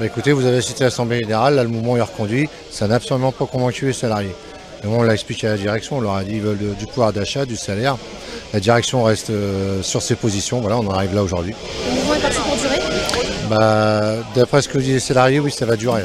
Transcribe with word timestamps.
Bah 0.00 0.06
écoutez, 0.06 0.32
vous 0.32 0.46
avez 0.46 0.62
cité 0.62 0.84
l'Assemblée 0.84 1.18
Générale, 1.18 1.56
là 1.56 1.62
le 1.62 1.68
mouvement 1.68 1.94
est 1.94 2.00
reconduit, 2.00 2.48
ça 2.70 2.88
n'a 2.88 2.94
absolument 2.94 3.32
pas 3.32 3.44
convaincu 3.44 3.84
les 3.84 3.92
salariés. 3.92 4.34
Et 4.82 4.86
on 4.86 5.02
l'a 5.02 5.12
expliqué 5.12 5.46
à 5.46 5.50
la 5.50 5.56
direction, 5.58 5.98
on 5.98 6.00
leur 6.00 6.14
a 6.14 6.24
dit 6.24 6.30
qu'ils 6.30 6.40
veulent 6.40 6.74
du 6.78 6.86
pouvoir 6.86 7.12
d'achat, 7.12 7.44
du 7.44 7.54
salaire. 7.54 7.98
La 8.54 8.60
direction 8.60 9.02
reste 9.02 9.28
euh, 9.28 9.82
sur 9.82 10.00
ses 10.00 10.14
positions, 10.14 10.62
voilà, 10.62 10.78
on 10.78 10.86
en 10.86 10.92
arrive 10.92 11.14
là 11.14 11.22
aujourd'hui. 11.22 11.54
Le 11.86 11.94
mouvement 11.96 12.14
est 12.14 12.20
parti 12.22 12.38
pour 12.38 12.56
durer 12.56 12.78
Bah, 13.50 14.14
D'après 14.34 14.62
ce 14.62 14.70
que 14.70 14.78
disent 14.78 14.94
les 14.94 15.00
salariés, 15.00 15.38
oui, 15.38 15.50
ça 15.50 15.66
va 15.66 15.76
durer. 15.76 16.04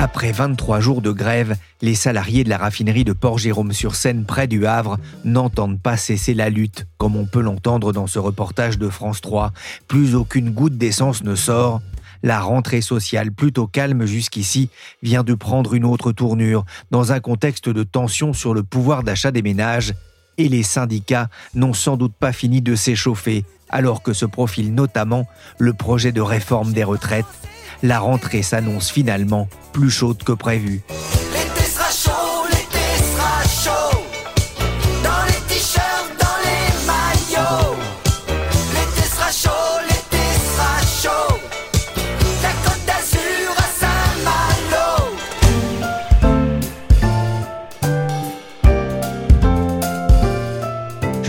Après 0.00 0.32
23 0.32 0.80
jours 0.80 1.02
de 1.02 1.12
grève, 1.12 1.54
les 1.82 1.94
salariés 1.94 2.42
de 2.42 2.48
la 2.48 2.58
raffinerie 2.58 3.04
de 3.04 3.12
Port-Jérôme-sur-Seine 3.12 4.24
près 4.24 4.48
du 4.48 4.66
Havre 4.66 4.98
n'entendent 5.24 5.80
pas 5.80 5.96
cesser 5.96 6.34
la 6.34 6.50
lutte, 6.50 6.86
comme 6.98 7.14
on 7.14 7.26
peut 7.26 7.42
l'entendre 7.42 7.92
dans 7.92 8.08
ce 8.08 8.18
reportage 8.18 8.76
de 8.76 8.88
France 8.88 9.20
3. 9.20 9.52
Plus 9.86 10.16
aucune 10.16 10.50
goutte 10.50 10.76
d'essence 10.76 11.22
ne 11.22 11.36
sort. 11.36 11.80
La 12.22 12.40
rentrée 12.40 12.80
sociale, 12.80 13.32
plutôt 13.32 13.66
calme 13.66 14.06
jusqu'ici, 14.06 14.70
vient 15.02 15.24
de 15.24 15.34
prendre 15.34 15.74
une 15.74 15.84
autre 15.84 16.12
tournure, 16.12 16.64
dans 16.90 17.12
un 17.12 17.20
contexte 17.20 17.68
de 17.68 17.82
tension 17.82 18.32
sur 18.32 18.54
le 18.54 18.62
pouvoir 18.62 19.02
d'achat 19.02 19.30
des 19.30 19.42
ménages. 19.42 19.94
Et 20.38 20.48
les 20.48 20.62
syndicats 20.62 21.28
n'ont 21.54 21.74
sans 21.74 21.96
doute 21.96 22.14
pas 22.14 22.32
fini 22.32 22.62
de 22.62 22.74
s'échauffer, 22.74 23.44
alors 23.68 24.02
que 24.02 24.12
se 24.12 24.24
profile 24.24 24.74
notamment 24.74 25.26
le 25.58 25.72
projet 25.72 26.12
de 26.12 26.20
réforme 26.20 26.72
des 26.72 26.84
retraites. 26.84 27.26
La 27.82 27.98
rentrée 27.98 28.42
s'annonce 28.42 28.90
finalement 28.90 29.48
plus 29.72 29.90
chaude 29.90 30.22
que 30.22 30.32
prévu. 30.32 30.82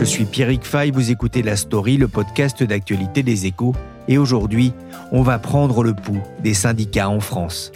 Je 0.03 0.09
suis 0.09 0.25
Pierrick 0.25 0.65
Fay, 0.65 0.91
vous 0.91 1.11
écoutez 1.11 1.41
La 1.41 1.55
Story, 1.55 1.95
le 1.95 2.09
podcast 2.09 2.61
d'actualité 2.61 3.23
des 3.23 3.45
échos. 3.45 3.73
Et 4.09 4.17
aujourd'hui, 4.17 4.73
on 5.13 5.21
va 5.21 5.39
prendre 5.39 5.81
le 5.81 5.93
pouls 5.93 6.21
des 6.43 6.53
syndicats 6.53 7.07
en 7.07 7.21
France. 7.21 7.71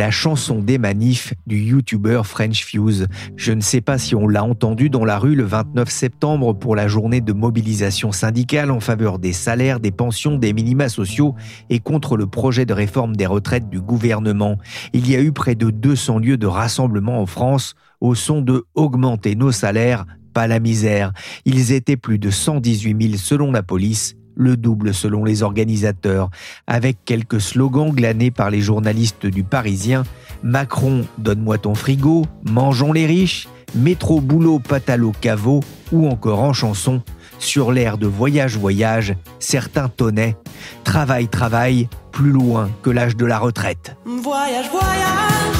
La 0.00 0.10
chanson 0.10 0.60
des 0.60 0.78
manifs 0.78 1.34
du 1.46 1.58
YouTuber 1.58 2.22
French 2.24 2.64
Fuse. 2.64 3.06
Je 3.36 3.52
ne 3.52 3.60
sais 3.60 3.82
pas 3.82 3.98
si 3.98 4.14
on 4.14 4.26
l'a 4.26 4.42
entendu 4.42 4.88
dans 4.88 5.04
la 5.04 5.18
rue 5.18 5.34
le 5.34 5.44
29 5.44 5.90
septembre 5.90 6.54
pour 6.54 6.74
la 6.74 6.88
journée 6.88 7.20
de 7.20 7.34
mobilisation 7.34 8.10
syndicale 8.10 8.70
en 8.70 8.80
faveur 8.80 9.18
des 9.18 9.34
salaires, 9.34 9.78
des 9.78 9.90
pensions, 9.90 10.38
des 10.38 10.54
minima 10.54 10.88
sociaux 10.88 11.34
et 11.68 11.80
contre 11.80 12.16
le 12.16 12.26
projet 12.26 12.64
de 12.64 12.72
réforme 12.72 13.14
des 13.14 13.26
retraites 13.26 13.68
du 13.68 13.82
gouvernement. 13.82 14.56
Il 14.94 15.06
y 15.06 15.16
a 15.16 15.20
eu 15.20 15.32
près 15.32 15.54
de 15.54 15.68
200 15.68 16.20
lieux 16.20 16.38
de 16.38 16.46
rassemblement 16.46 17.20
en 17.20 17.26
France 17.26 17.74
au 18.00 18.14
son 18.14 18.40
de 18.40 18.64
augmenter 18.74 19.36
nos 19.36 19.52
salaires, 19.52 20.06
pas 20.32 20.46
la 20.46 20.60
misère. 20.60 21.12
Ils 21.44 21.72
étaient 21.72 21.98
plus 21.98 22.18
de 22.18 22.30
118 22.30 23.08
000 23.08 23.18
selon 23.18 23.52
la 23.52 23.62
police 23.62 24.14
le 24.40 24.56
double 24.56 24.94
selon 24.94 25.24
les 25.24 25.42
organisateurs, 25.42 26.30
avec 26.66 26.96
quelques 27.04 27.40
slogans 27.40 27.90
glanés 27.90 28.30
par 28.30 28.50
les 28.50 28.60
journalistes 28.60 29.26
du 29.26 29.44
Parisien 29.44 30.02
Macron, 30.42 31.04
donne-moi 31.18 31.58
ton 31.58 31.74
frigo, 31.74 32.24
mangeons 32.48 32.92
les 32.92 33.06
riches, 33.06 33.46
métro 33.74 34.20
boulot 34.20 34.58
patalo 34.58 35.12
caveau, 35.20 35.60
ou 35.92 36.08
encore 36.08 36.40
en 36.40 36.54
chanson, 36.54 37.02
sur 37.38 37.72
l'air 37.72 37.98
de 37.98 38.06
Voyage 38.06 38.56
Voyage, 38.56 39.14
certains 39.38 39.88
tonnaient 39.88 40.36
Travail, 40.84 41.28
travail, 41.28 41.88
plus 42.10 42.30
loin 42.30 42.70
que 42.82 42.90
l'âge 42.90 43.16
de 43.16 43.26
la 43.26 43.38
retraite. 43.38 43.96
Voyage, 44.06 44.70
voyage. 44.70 45.50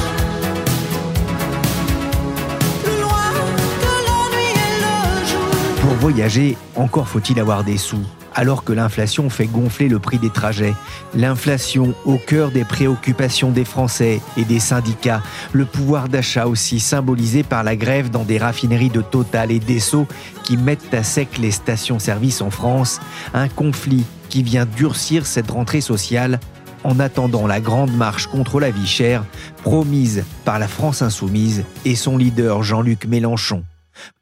Pour 5.80 5.94
voyager, 5.94 6.56
encore 6.76 7.08
faut-il 7.08 7.40
avoir 7.40 7.64
des 7.64 7.76
sous. 7.76 8.04
Alors 8.34 8.64
que 8.64 8.72
l'inflation 8.72 9.28
fait 9.30 9.46
gonfler 9.46 9.88
le 9.88 9.98
prix 9.98 10.18
des 10.18 10.30
trajets. 10.30 10.74
L'inflation 11.14 11.94
au 12.04 12.16
cœur 12.16 12.50
des 12.50 12.64
préoccupations 12.64 13.50
des 13.50 13.64
Français 13.64 14.20
et 14.36 14.44
des 14.44 14.60
syndicats. 14.60 15.22
Le 15.52 15.64
pouvoir 15.64 16.08
d'achat 16.08 16.46
aussi 16.46 16.80
symbolisé 16.80 17.42
par 17.42 17.64
la 17.64 17.76
grève 17.76 18.10
dans 18.10 18.24
des 18.24 18.38
raffineries 18.38 18.90
de 18.90 19.02
Total 19.02 19.50
et 19.50 19.58
d'Esso 19.58 20.06
qui 20.44 20.56
mettent 20.56 20.94
à 20.94 21.02
sec 21.02 21.38
les 21.38 21.50
stations-service 21.50 22.40
en 22.40 22.50
France. 22.50 23.00
Un 23.34 23.48
conflit 23.48 24.04
qui 24.28 24.42
vient 24.42 24.66
durcir 24.66 25.26
cette 25.26 25.50
rentrée 25.50 25.80
sociale 25.80 26.38
en 26.84 26.98
attendant 27.00 27.46
la 27.46 27.60
grande 27.60 27.94
marche 27.94 28.26
contre 28.26 28.60
la 28.60 28.70
vie 28.70 28.86
chère 28.86 29.24
promise 29.62 30.24
par 30.44 30.58
la 30.58 30.69
France 30.69 31.02
insoumise 31.02 31.64
et 31.84 31.94
son 31.94 32.16
leader 32.16 32.62
Jean-Luc 32.62 33.06
Mélenchon. 33.06 33.64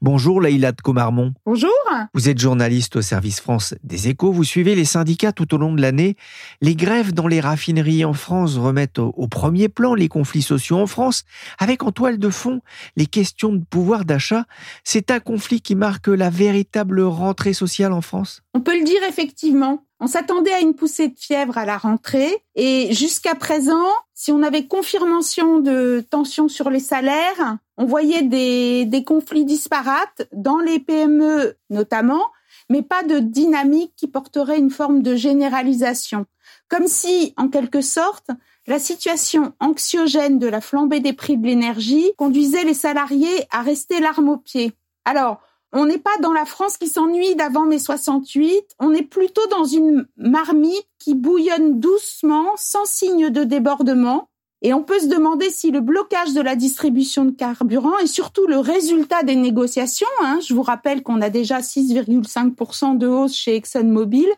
Bonjour 0.01 0.41
Leïla 0.41 0.73
de 0.73 0.81
Comarmont. 0.81 1.33
Bonjour. 1.47 1.71
Vous 2.15 2.29
êtes 2.29 2.39
journaliste 2.39 2.97
au 2.97 3.03
service 3.03 3.41
France 3.41 3.75
des 3.83 4.09
échos, 4.09 4.33
vous 4.33 4.45
suivez 4.45 4.75
les 4.75 4.85
syndicats 4.85 5.33
tout 5.33 5.55
au 5.55 5.59
long 5.59 5.73
de 5.73 5.81
l'année. 5.81 6.17
Les 6.61 6.75
grèves 6.75 7.13
dans 7.13 7.27
les 7.27 7.41
raffineries 7.41 8.05
en 8.05 8.13
France 8.13 8.57
remettent 8.57 8.99
au, 8.99 9.15
au, 9.17 9.29
premier 9.29 9.69
plan 9.69 9.95
les 9.95 10.09
conflits 10.09 10.43
sociaux 10.43 10.79
en 10.79 10.87
France, 10.87 11.25
avec 11.59 11.83
en 11.83 11.93
toile 11.93 12.19
de 12.19 12.29
fond 12.31 12.61
les 12.97 13.07
questions 13.07 13.53
de 13.53 13.65
pouvoir 13.65 14.05
d'achat. 14.05 14.45
C'est 14.85 15.11
un 15.11 15.21
conflit 15.21 15.61
qui 15.61 15.75
marque 15.75 16.09
la 16.09 16.31
véritable 16.31 17.01
rentrée 17.01 17.53
sociale 17.53 17.93
en 17.93 18.01
France 18.01 18.43
On 18.55 18.61
peut 18.61 18.79
le 18.79 18.85
dire 18.85 19.03
effectivement. 19.09 19.85
On 20.01 20.07
s'attendait 20.07 20.53
à 20.53 20.61
une 20.61 20.75
poussée 20.75 21.09
de 21.09 21.19
fièvre 21.19 21.59
à 21.59 21.65
la 21.65 21.77
rentrée 21.77 22.45
et 22.55 22.93
jusqu'à 22.95 23.35
présent, 23.35 23.87
si 24.15 24.31
on 24.31 24.43
avait 24.43 24.67
confirmation 24.67 25.59
de 25.59 26.05
tensions 26.09 26.49
sur 26.49 26.71
les 26.71 26.81
salaires, 26.81 27.59
on 27.79 27.87
voyait 27.87 28.23
des, 28.23 28.85
des 28.85 29.05
conflits 29.05 29.45
disparates 29.45 30.29
dans 30.33 30.59
les 30.59 30.81
PME 30.81 31.57
notamment, 31.71 32.25
mais 32.69 32.83
pas 32.83 33.03
de 33.05 33.21
dynamique 33.21 33.93
qui 33.97 34.09
porterait 34.09 34.59
une 34.59 34.71
forme 34.71 35.03
de 35.03 35.15
généralisation. 35.15 36.27
Comme 36.69 36.89
si, 36.89 37.33
en 37.37 37.49
quelque 37.49 37.81
sorte, 37.81 38.31
la 38.67 38.79
situation 38.79 39.55
anxiogène 39.61 40.39
de 40.39 40.47
la 40.47 40.61
flambée 40.61 41.01
des 41.01 41.15
prix 41.15 41.39
de 41.39 41.47
l'énergie 41.47 42.13
conduisait 42.19 42.65
les 42.65 42.75
salariés 42.75 43.47
à 43.51 43.63
rester 43.63 44.01
l'arme 44.01 44.29
au 44.29 44.37
pied. 44.37 44.73
Alors, 45.07 45.41
on 45.73 45.87
n'est 45.87 45.99
pas 45.99 46.17
dans 46.21 46.33
la 46.33 46.45
France 46.45 46.77
qui 46.77 46.89
s'ennuie 46.89 47.37
d'avant 47.37 47.65
mai 47.65 47.79
68, 47.79 48.77
on 48.79 48.93
est 48.93 49.03
plutôt 49.03 49.47
dans 49.49 49.65
une 49.65 50.07
marmite 50.17 50.89
qui 50.99 51.15
bouillonne 51.15 51.79
doucement, 51.79 52.53
sans 52.57 52.87
signe 52.87 53.31
de 53.31 53.45
débordement. 53.45 54.29
Et 54.63 54.75
on 54.75 54.83
peut 54.83 54.99
se 54.99 55.07
demander 55.07 55.51
si 55.51 55.71
le 55.71 55.81
blocage 55.81 56.35
de 56.35 56.41
la 56.41 56.57
distribution 56.57 57.25
de 57.25 57.31
carburant 57.31 57.97
et 57.99 58.07
surtout 58.07 58.47
le 58.47 58.59
résultat 58.59 59.23
des 59.23 59.37
négociations, 59.37 60.09
hein, 60.23 60.41
je 60.47 60.53
vous 60.53 60.63
rappelle 60.63 61.03
qu'on 61.03 61.21
a 61.21 61.31
déjà 61.31 61.61
6,5% 61.61 62.99
de 62.99 63.07
hausse 63.07 63.37
chez 63.37 63.55
ExxonMobil, 63.55 64.29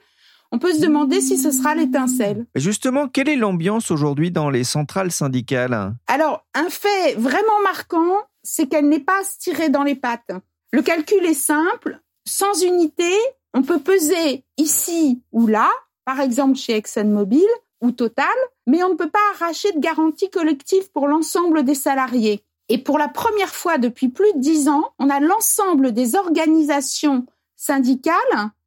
on 0.52 0.58
peut 0.58 0.74
se 0.74 0.80
demander 0.80 1.20
si 1.20 1.38
ce 1.38 1.50
sera 1.50 1.74
l'étincelle. 1.74 2.44
Justement, 2.54 3.08
quelle 3.08 3.28
est 3.28 3.36
l'ambiance 3.36 3.90
aujourd'hui 3.90 4.30
dans 4.30 4.50
les 4.50 4.64
centrales 4.64 5.12
syndicales? 5.12 5.94
Alors, 6.06 6.44
un 6.54 6.68
fait 6.68 7.14
vraiment 7.14 7.60
marquant, 7.62 8.18
c'est 8.42 8.66
qu'elle 8.66 8.88
n'est 8.88 9.00
pas 9.00 9.22
tirer 9.38 9.68
dans 9.68 9.84
les 9.84 9.94
pattes. 9.94 10.32
Le 10.72 10.82
calcul 10.82 11.24
est 11.24 11.34
simple. 11.34 12.00
Sans 12.26 12.62
unité, 12.62 13.12
on 13.54 13.62
peut 13.62 13.78
peser 13.78 14.44
ici 14.56 15.22
ou 15.32 15.46
là, 15.46 15.70
par 16.04 16.20
exemple 16.20 16.56
chez 16.56 16.76
ExxonMobil 16.76 17.46
ou 17.80 17.92
Total, 17.92 18.26
mais 18.66 18.82
on 18.82 18.90
ne 18.90 18.94
peut 18.94 19.10
pas 19.10 19.18
arracher 19.34 19.72
de 19.72 19.80
garantie 19.80 20.30
collective 20.30 20.90
pour 20.92 21.08
l'ensemble 21.08 21.64
des 21.64 21.74
salariés. 21.74 22.42
Et 22.68 22.78
pour 22.78 22.98
la 22.98 23.08
première 23.08 23.54
fois 23.54 23.78
depuis 23.78 24.08
plus 24.08 24.32
de 24.34 24.38
dix 24.38 24.68
ans, 24.68 24.92
on 24.98 25.10
a 25.10 25.20
l'ensemble 25.20 25.92
des 25.92 26.14
organisations 26.14 27.26
syndicales, 27.56 28.14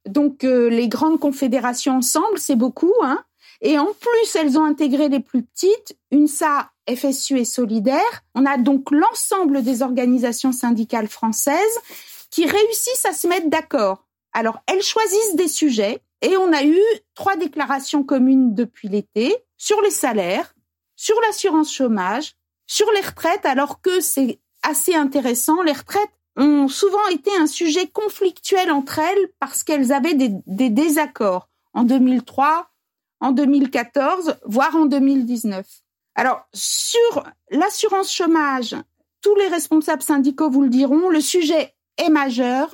donc 0.06 0.44
euh, 0.44 0.68
les 0.68 0.88
grandes 0.88 1.18
confédérations 1.18 1.96
ensemble, 1.96 2.38
c'est 2.38 2.56
beaucoup, 2.56 2.92
hein. 3.02 3.24
Et 3.60 3.78
en 3.78 3.86
plus, 3.86 4.36
elles 4.36 4.58
ont 4.58 4.64
intégré 4.64 5.08
les 5.08 5.20
plus 5.20 5.42
petites, 5.42 5.96
UNSA, 6.12 6.70
FSU 6.88 7.38
et 7.38 7.46
Solidaire. 7.46 8.22
On 8.34 8.44
a 8.44 8.58
donc 8.58 8.90
l'ensemble 8.90 9.62
des 9.62 9.80
organisations 9.80 10.52
syndicales 10.52 11.08
françaises 11.08 11.78
qui 12.30 12.46
réussissent 12.46 13.06
à 13.06 13.14
se 13.14 13.26
mettre 13.26 13.48
d'accord. 13.48 14.04
Alors, 14.34 14.58
elles 14.66 14.82
choisissent 14.82 15.36
des 15.36 15.48
sujets 15.48 16.02
et 16.24 16.36
on 16.38 16.52
a 16.52 16.64
eu 16.64 16.80
trois 17.14 17.36
déclarations 17.36 18.02
communes 18.02 18.54
depuis 18.54 18.88
l'été 18.88 19.36
sur 19.58 19.80
les 19.82 19.90
salaires, 19.90 20.54
sur 20.96 21.20
l'assurance 21.20 21.72
chômage, 21.72 22.34
sur 22.66 22.90
les 22.92 23.02
retraites, 23.02 23.44
alors 23.44 23.82
que 23.82 24.00
c'est 24.00 24.40
assez 24.62 24.94
intéressant, 24.94 25.62
les 25.62 25.72
retraites 25.72 26.10
ont 26.36 26.66
souvent 26.66 27.06
été 27.08 27.30
un 27.36 27.46
sujet 27.46 27.86
conflictuel 27.88 28.72
entre 28.72 28.98
elles 28.98 29.28
parce 29.38 29.62
qu'elles 29.62 29.92
avaient 29.92 30.14
des, 30.14 30.30
des, 30.46 30.70
désaccords 30.70 31.50
en 31.74 31.84
2003, 31.84 32.70
en 33.20 33.32
2014, 33.32 34.36
voire 34.46 34.74
en 34.76 34.86
2019. 34.86 35.66
Alors, 36.14 36.40
sur 36.54 37.24
l'assurance 37.50 38.10
chômage, 38.10 38.74
tous 39.20 39.34
les 39.36 39.48
responsables 39.48 40.02
syndicaux 40.02 40.50
vous 40.50 40.62
le 40.62 40.70
diront, 40.70 41.10
le 41.10 41.20
sujet 41.20 41.74
est 41.98 42.08
majeur, 42.08 42.70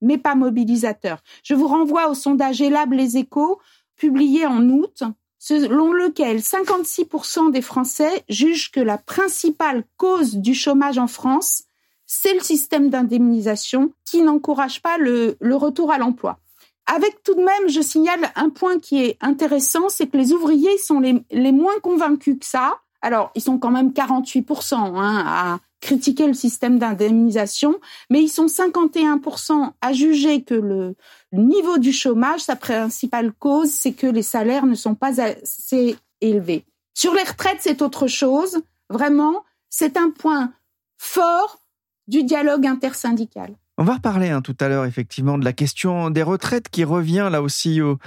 mais 0.00 0.18
pas 0.18 0.34
mobilisateur. 0.34 1.18
Je 1.42 1.54
vous 1.54 1.68
renvoie 1.68 2.08
au 2.08 2.14
sondage 2.14 2.60
Elab 2.60 2.92
Les 2.92 3.16
Échos, 3.16 3.60
publié 3.96 4.46
en 4.46 4.68
août, 4.68 5.02
selon 5.38 5.92
lequel 5.92 6.38
56% 6.38 7.50
des 7.50 7.62
Français 7.62 8.24
jugent 8.28 8.70
que 8.70 8.80
la 8.80 8.98
principale 8.98 9.84
cause 9.96 10.36
du 10.36 10.54
chômage 10.54 10.98
en 10.98 11.06
France, 11.06 11.64
c'est 12.06 12.34
le 12.34 12.40
système 12.40 12.88
d'indemnisation 12.88 13.92
qui 14.04 14.22
n'encourage 14.22 14.80
pas 14.80 14.98
le, 14.98 15.36
retour 15.40 15.92
à 15.92 15.98
l'emploi. 15.98 16.38
Avec 16.86 17.22
tout 17.24 17.34
de 17.34 17.42
même, 17.42 17.68
je 17.68 17.80
signale 17.80 18.30
un 18.36 18.48
point 18.48 18.78
qui 18.78 19.02
est 19.02 19.16
intéressant, 19.20 19.88
c'est 19.88 20.06
que 20.06 20.16
les 20.16 20.32
ouvriers 20.32 20.78
sont 20.78 21.00
les, 21.00 21.20
les, 21.32 21.50
moins 21.50 21.78
convaincus 21.82 22.38
que 22.38 22.46
ça. 22.46 22.78
Alors, 23.02 23.32
ils 23.34 23.42
sont 23.42 23.58
quand 23.58 23.72
même 23.72 23.90
48% 23.90 24.74
hein, 24.74 25.24
à 25.26 25.58
critiquer 25.86 26.26
le 26.26 26.34
système 26.34 26.80
d'indemnisation, 26.80 27.78
mais 28.10 28.20
ils 28.20 28.28
sont 28.28 28.46
51% 28.46 29.70
à 29.80 29.92
juger 29.92 30.42
que 30.42 30.54
le 30.54 30.96
niveau 31.32 31.78
du 31.78 31.92
chômage, 31.92 32.40
sa 32.40 32.56
principale 32.56 33.32
cause, 33.32 33.70
c'est 33.70 33.92
que 33.92 34.08
les 34.08 34.24
salaires 34.24 34.66
ne 34.66 34.74
sont 34.74 34.96
pas 34.96 35.20
assez 35.20 35.96
élevés. 36.20 36.64
Sur 36.92 37.14
les 37.14 37.22
retraites, 37.22 37.60
c'est 37.60 37.82
autre 37.82 38.08
chose. 38.08 38.58
Vraiment, 38.90 39.44
c'est 39.70 39.96
un 39.96 40.10
point 40.10 40.52
fort 40.98 41.60
du 42.08 42.24
dialogue 42.24 42.66
intersyndical. 42.66 43.54
On 43.78 43.84
va 43.84 43.94
reparler 43.94 44.30
hein, 44.30 44.40
tout 44.40 44.56
à 44.60 44.68
l'heure 44.68 44.86
effectivement 44.86 45.36
de 45.36 45.44
la 45.44 45.52
question 45.52 46.08
des 46.08 46.22
retraites 46.22 46.70
qui 46.70 46.82
revient 46.82 47.28
là 47.30 47.42
aussi 47.42 47.82
au, 47.82 47.98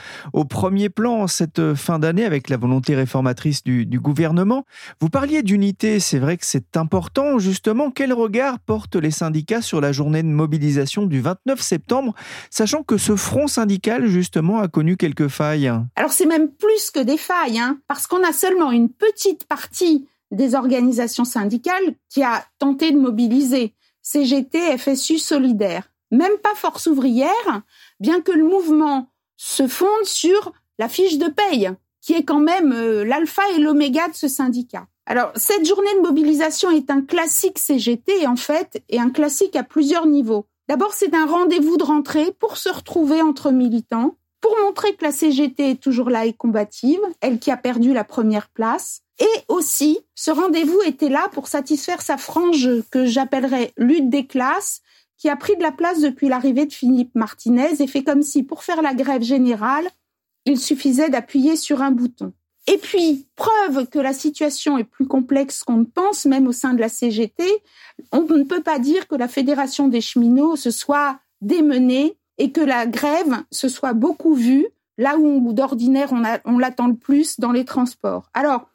premier 0.46 0.90
plan 0.90 1.28
cette 1.28 1.76
fin 1.76 2.00
d'année 2.00 2.26
avec 2.26 2.50
la 2.50 2.58
volonté 2.58 2.96
réformatrice 2.96 3.64
du, 3.64 3.86
du 3.86 4.00
gouvernement. 4.00 4.66
Vous 5.00 5.10
parliez 5.10 5.44
d'unité, 5.44 6.00
c'est 6.00 6.18
vrai 6.18 6.38
que 6.38 6.46
c'est 6.46 6.76
important. 6.76 7.38
Justement, 7.38 7.92
quel 7.92 8.14
regard 8.14 8.58
portent 8.60 8.96
les 8.96 9.12
syndicats 9.12 9.62
sur 9.62 9.80
la 9.80 9.92
journée 9.92 10.24
de 10.24 10.28
mobilisation 10.28 11.06
du 11.06 11.22
29 11.22 11.62
septembre, 11.62 12.16
sachant 12.50 12.82
que 12.82 12.98
ce 12.98 13.16
front 13.16 13.46
syndical 13.46 14.08
justement 14.08 14.60
a 14.62 14.68
connu 14.68 14.98
quelques 14.98 15.28
failles? 15.28 15.72
Alors 15.96 16.14
c'est 16.14 16.26
même 16.26 16.50
plus 16.50 16.90
que 16.90 17.00
des 17.00 17.18
failles, 17.18 17.60
hein, 17.60 17.78
parce 17.88 18.08
qu'on 18.08 18.24
a 18.24 18.34
seulement 18.34 18.72
une 18.72 18.90
petite 18.90 19.46
partie 19.46 20.08
des 20.32 20.56
organisations 20.56 21.26
syndicales 21.26 21.96
qui 22.10 22.24
a 22.24 22.44
tenté 22.58 22.92
de 22.92 22.98
mobiliser. 22.98 23.74
CGT, 24.12 24.76
FSU 24.80 25.20
solidaire. 25.20 25.92
Même 26.10 26.38
pas 26.42 26.56
force 26.56 26.88
ouvrière, 26.88 27.62
bien 28.00 28.22
que 28.22 28.32
le 28.32 28.44
mouvement 28.44 29.12
se 29.38 29.68
fonde 29.68 30.06
sur 30.06 30.52
la 30.80 30.90
fiche 30.90 31.20
de 31.20 31.28
paye, 31.28 31.70
qui 32.02 32.14
est 32.14 32.24
quand 32.24 32.40
même 32.40 32.74
euh, 32.74 33.06
l'alpha 33.06 33.44
et 33.56 33.60
l'oméga 33.60 34.08
de 34.08 34.16
ce 34.16 34.28
syndicat. 34.28 34.88
Alors, 35.06 35.32
cette 35.36 35.64
journée 35.64 35.94
de 35.94 36.02
mobilisation 36.02 36.72
est 36.72 36.90
un 36.90 37.02
classique 37.02 37.60
CGT, 37.60 38.26
en 38.26 38.36
fait, 38.36 38.84
et 38.90 39.00
un 39.00 39.12
classique 39.12 39.56
à 39.56 39.64
plusieurs 39.64 40.08
niveaux. 40.08 40.48
D'abord, 40.68 40.94
c'est 40.94 41.14
un 41.14 41.28
rendez-vous 41.28 41.78
de 41.78 41.84
rentrée 41.84 42.32
pour 42.40 42.58
se 42.58 42.70
retrouver 42.70 43.22
entre 43.22 43.52
militants, 43.52 44.16
pour 44.42 44.58
montrer 44.66 44.96
que 44.96 45.06
la 45.06 45.12
CGT 45.12 45.70
est 45.70 45.82
toujours 45.82 46.10
là 46.10 46.26
et 46.26 46.34
combative, 46.34 47.02
elle 47.22 47.38
qui 47.38 47.52
a 47.52 47.58
perdu 47.58 47.94
la 47.94 48.04
première 48.04 48.50
place, 48.50 49.04
et 49.20 49.44
aussi, 49.48 50.00
ce 50.16 50.32
rendez-vous 50.32 50.82
était 50.86 51.10
là 51.10 51.28
pour 51.32 51.48
satisfaire 51.48 52.02
sa 52.02 52.18
frange 52.18 52.70
que 52.92 53.06
j'appellerais 53.06 53.74
lutte 53.78 54.10
des 54.10 54.26
classes, 54.26 54.82
qui 55.18 55.30
a 55.30 55.36
pris 55.36 55.58
de 55.58 55.62
la 55.62 55.74
place 55.74 56.00
depuis 56.00 56.30
l'arrivée 56.30 56.66
de 56.66 56.74
Philippe 56.74 57.14
Martinez 57.14 57.82
et 57.82 57.88
fait 57.88 58.04
comme 58.04 58.22
si, 58.22 58.44
pour 58.44 58.64
faire 58.64 58.82
la 58.82 58.94
grève 58.94 59.22
générale, 59.22 59.88
il 60.46 60.58
suffisait 60.58 61.10
d'appuyer 61.10 61.58
sur 61.58 61.82
un 61.82 61.92
bouton. 61.92 62.32
Et 62.68 62.78
puis, 62.78 63.28
preuve 63.36 63.88
que 63.88 64.00
la 64.00 64.14
situation 64.14 64.78
est 64.78 64.84
plus 64.86 65.08
complexe 65.08 65.64
qu'on 65.64 65.78
ne 65.78 65.86
pense, 65.86 66.26
même 66.26 66.48
au 66.48 66.52
sein 66.52 66.74
de 66.74 66.80
la 66.80 66.88
CGT, 66.88 67.44
on 68.12 68.22
ne 68.22 68.44
peut 68.44 68.62
pas 68.62 68.80
dire 68.80 69.08
que 69.08 69.16
la 69.16 69.28
Fédération 69.28 69.88
des 69.88 70.02
cheminots 70.02 70.56
se 70.56 70.72
soit 70.72 71.20
démenée 71.42 72.18
et 72.38 72.52
que 72.52 72.62
la 72.62 72.86
grève 72.86 73.44
se 73.52 73.68
soit 73.68 73.94
beaucoup 73.94 74.36
vue 74.36 74.68
là 74.98 75.18
où 75.18 75.54
d'ordinaire 75.54 76.14
on, 76.14 76.24
on 76.46 76.60
l'attend 76.60 76.88
le 76.88 76.96
plus 76.96 77.40
dans 77.40 77.52
les 77.52 77.66
transports. 77.66 78.30
Alors, 78.34 78.69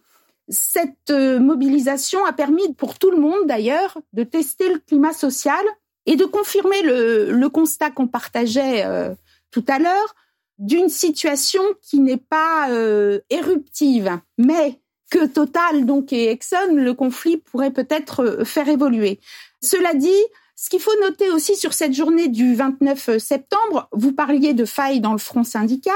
cette 0.49 1.11
euh, 1.11 1.38
mobilisation 1.38 2.25
a 2.25 2.32
permis 2.32 2.75
pour 2.75 2.99
tout 2.99 3.11
le 3.11 3.19
monde 3.19 3.46
d'ailleurs 3.46 3.99
de 4.12 4.25
tester 4.25 4.73
le 4.73 4.79
climat 4.79 5.12
social 5.12 5.64
et 6.06 6.17
de 6.17 6.25
confirmer 6.25 6.82
le, 6.82 7.32
le 7.32 7.49
constat 7.49 7.91
qu'on 7.91 8.08
partageait 8.08 8.85
euh, 8.85 9.14
tout 9.50 9.64
à 9.69 9.79
l'heure 9.79 10.14
d'une 10.58 10.88
situation 10.88 11.62
qui 11.82 12.00
n'est 12.00 12.17
pas 12.17 12.70
euh, 12.70 13.20
éruptive, 13.31 14.19
mais 14.38 14.81
que 15.11 15.26
Total 15.26 15.87
donc 15.87 16.12
et 16.12 16.31
Exxon, 16.31 16.75
le 16.75 16.94
conflit 16.94 17.38
pourrait 17.38 17.73
peut-être 17.73 18.25
euh, 18.25 18.44
faire 18.44 18.69
évoluer. 18.69 19.20
Cela 19.62 19.94
dit, 19.94 20.11
ce 20.56 20.70
qu'il 20.70 20.81
faut 20.81 20.99
noter 21.02 21.31
aussi 21.31 21.56
sur 21.56 21.73
cette 21.73 21.94
journée 21.94 22.29
du 22.29 22.55
29 22.55 23.19
septembre, 23.19 23.88
vous 23.93 24.12
parliez 24.12 24.55
de 24.55 24.64
failles 24.64 25.00
dans 25.00 25.12
le 25.12 25.19
front 25.19 25.44
syndical, 25.44 25.94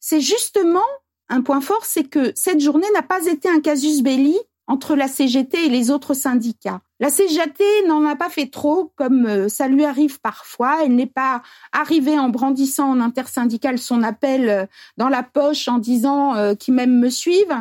c'est 0.00 0.20
justement 0.20 0.86
un 1.30 1.42
point 1.42 1.60
fort, 1.60 1.84
c'est 1.84 2.04
que 2.04 2.32
cette 2.34 2.60
journée 2.60 2.86
n'a 2.92 3.02
pas 3.02 3.24
été 3.26 3.48
un 3.48 3.60
casus 3.60 4.02
belli 4.02 4.36
entre 4.66 4.94
la 4.94 5.08
CGT 5.08 5.66
et 5.66 5.68
les 5.68 5.90
autres 5.90 6.14
syndicats. 6.14 6.80
La 7.00 7.10
CGT 7.10 7.64
n'en 7.88 8.04
a 8.04 8.14
pas 8.14 8.28
fait 8.28 8.48
trop, 8.48 8.92
comme 8.96 9.26
euh, 9.26 9.48
ça 9.48 9.68
lui 9.68 9.84
arrive 9.84 10.20
parfois. 10.20 10.84
Elle 10.84 10.94
n'est 10.94 11.06
pas 11.06 11.42
arrivée 11.72 12.18
en 12.18 12.28
brandissant 12.28 12.90
en 12.90 13.00
intersyndical 13.00 13.78
son 13.78 14.02
appel 14.02 14.48
euh, 14.48 14.66
dans 14.96 15.08
la 15.08 15.22
poche 15.22 15.66
en 15.66 15.78
disant 15.78 16.36
euh, 16.36 16.54
qui 16.54 16.72
même 16.72 16.98
me 16.98 17.10
suivent. 17.10 17.56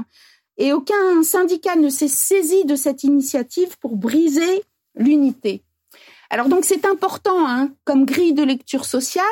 Et 0.58 0.74
aucun 0.74 1.24
syndicat 1.24 1.78
ne 1.78 1.90
s'est 1.90 2.10
saisi 2.10 2.66
de 2.66 2.76
cette 2.76 3.04
initiative 3.04 3.78
pour 3.80 3.96
briser 3.96 4.64
l'unité. 4.96 5.64
Alors 6.30 6.50
donc 6.50 6.66
c'est 6.66 6.86
important 6.86 7.48
hein, 7.48 7.70
comme 7.86 8.06
grille 8.06 8.34
de 8.34 8.44
lecture 8.44 8.86
sociale 8.86 9.26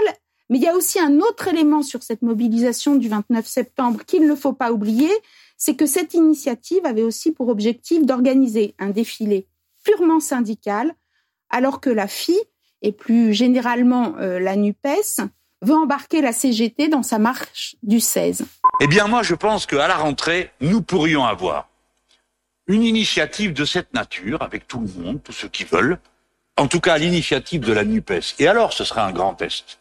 mais 0.49 0.57
il 0.57 0.63
y 0.63 0.67
a 0.67 0.75
aussi 0.75 0.99
un 0.99 1.19
autre 1.19 1.47
élément 1.47 1.83
sur 1.83 2.03
cette 2.03 2.21
mobilisation 2.21 2.95
du 2.95 3.09
29 3.09 3.45
septembre 3.45 4.05
qu'il 4.05 4.27
ne 4.27 4.35
faut 4.35 4.53
pas 4.53 4.71
oublier, 4.71 5.11
c'est 5.57 5.75
que 5.75 5.85
cette 5.85 6.13
initiative 6.13 6.85
avait 6.85 7.03
aussi 7.03 7.31
pour 7.31 7.49
objectif 7.49 8.05
d'organiser 8.05 8.75
un 8.79 8.89
défilé 8.89 9.47
purement 9.83 10.19
syndical, 10.19 10.93
alors 11.49 11.81
que 11.81 11.89
la 11.89 12.07
FI 12.07 12.37
et 12.81 12.91
plus 12.91 13.33
généralement 13.33 14.15
euh, 14.19 14.39
la 14.39 14.55
NUPES 14.55 15.21
veut 15.63 15.75
embarquer 15.75 16.21
la 16.21 16.31
CGT 16.31 16.87
dans 16.87 17.03
sa 17.03 17.17
marche 17.17 17.75
du 17.81 17.99
16. 17.99 18.45
Eh 18.81 18.87
bien 18.87 19.07
moi 19.07 19.23
je 19.23 19.33
pense 19.33 19.65
qu'à 19.65 19.87
la 19.87 19.95
rentrée, 19.95 20.51
nous 20.61 20.81
pourrions 20.81 21.25
avoir 21.25 21.69
une 22.67 22.83
initiative 22.83 23.53
de 23.53 23.65
cette 23.65 23.93
nature 23.93 24.41
avec 24.41 24.67
tout 24.67 24.81
le 24.81 25.03
monde, 25.03 25.21
tous 25.23 25.31
ceux 25.31 25.47
qui 25.47 25.63
veulent, 25.63 25.99
en 26.57 26.67
tout 26.67 26.81
cas 26.81 26.97
l'initiative 26.97 27.61
de 27.61 27.73
la 27.73 27.83
NUPES. 27.83 28.35
Et 28.39 28.47
alors 28.47 28.73
ce 28.73 28.83
sera 28.83 29.05
un 29.05 29.11
grand 29.11 29.33
test 29.33 29.79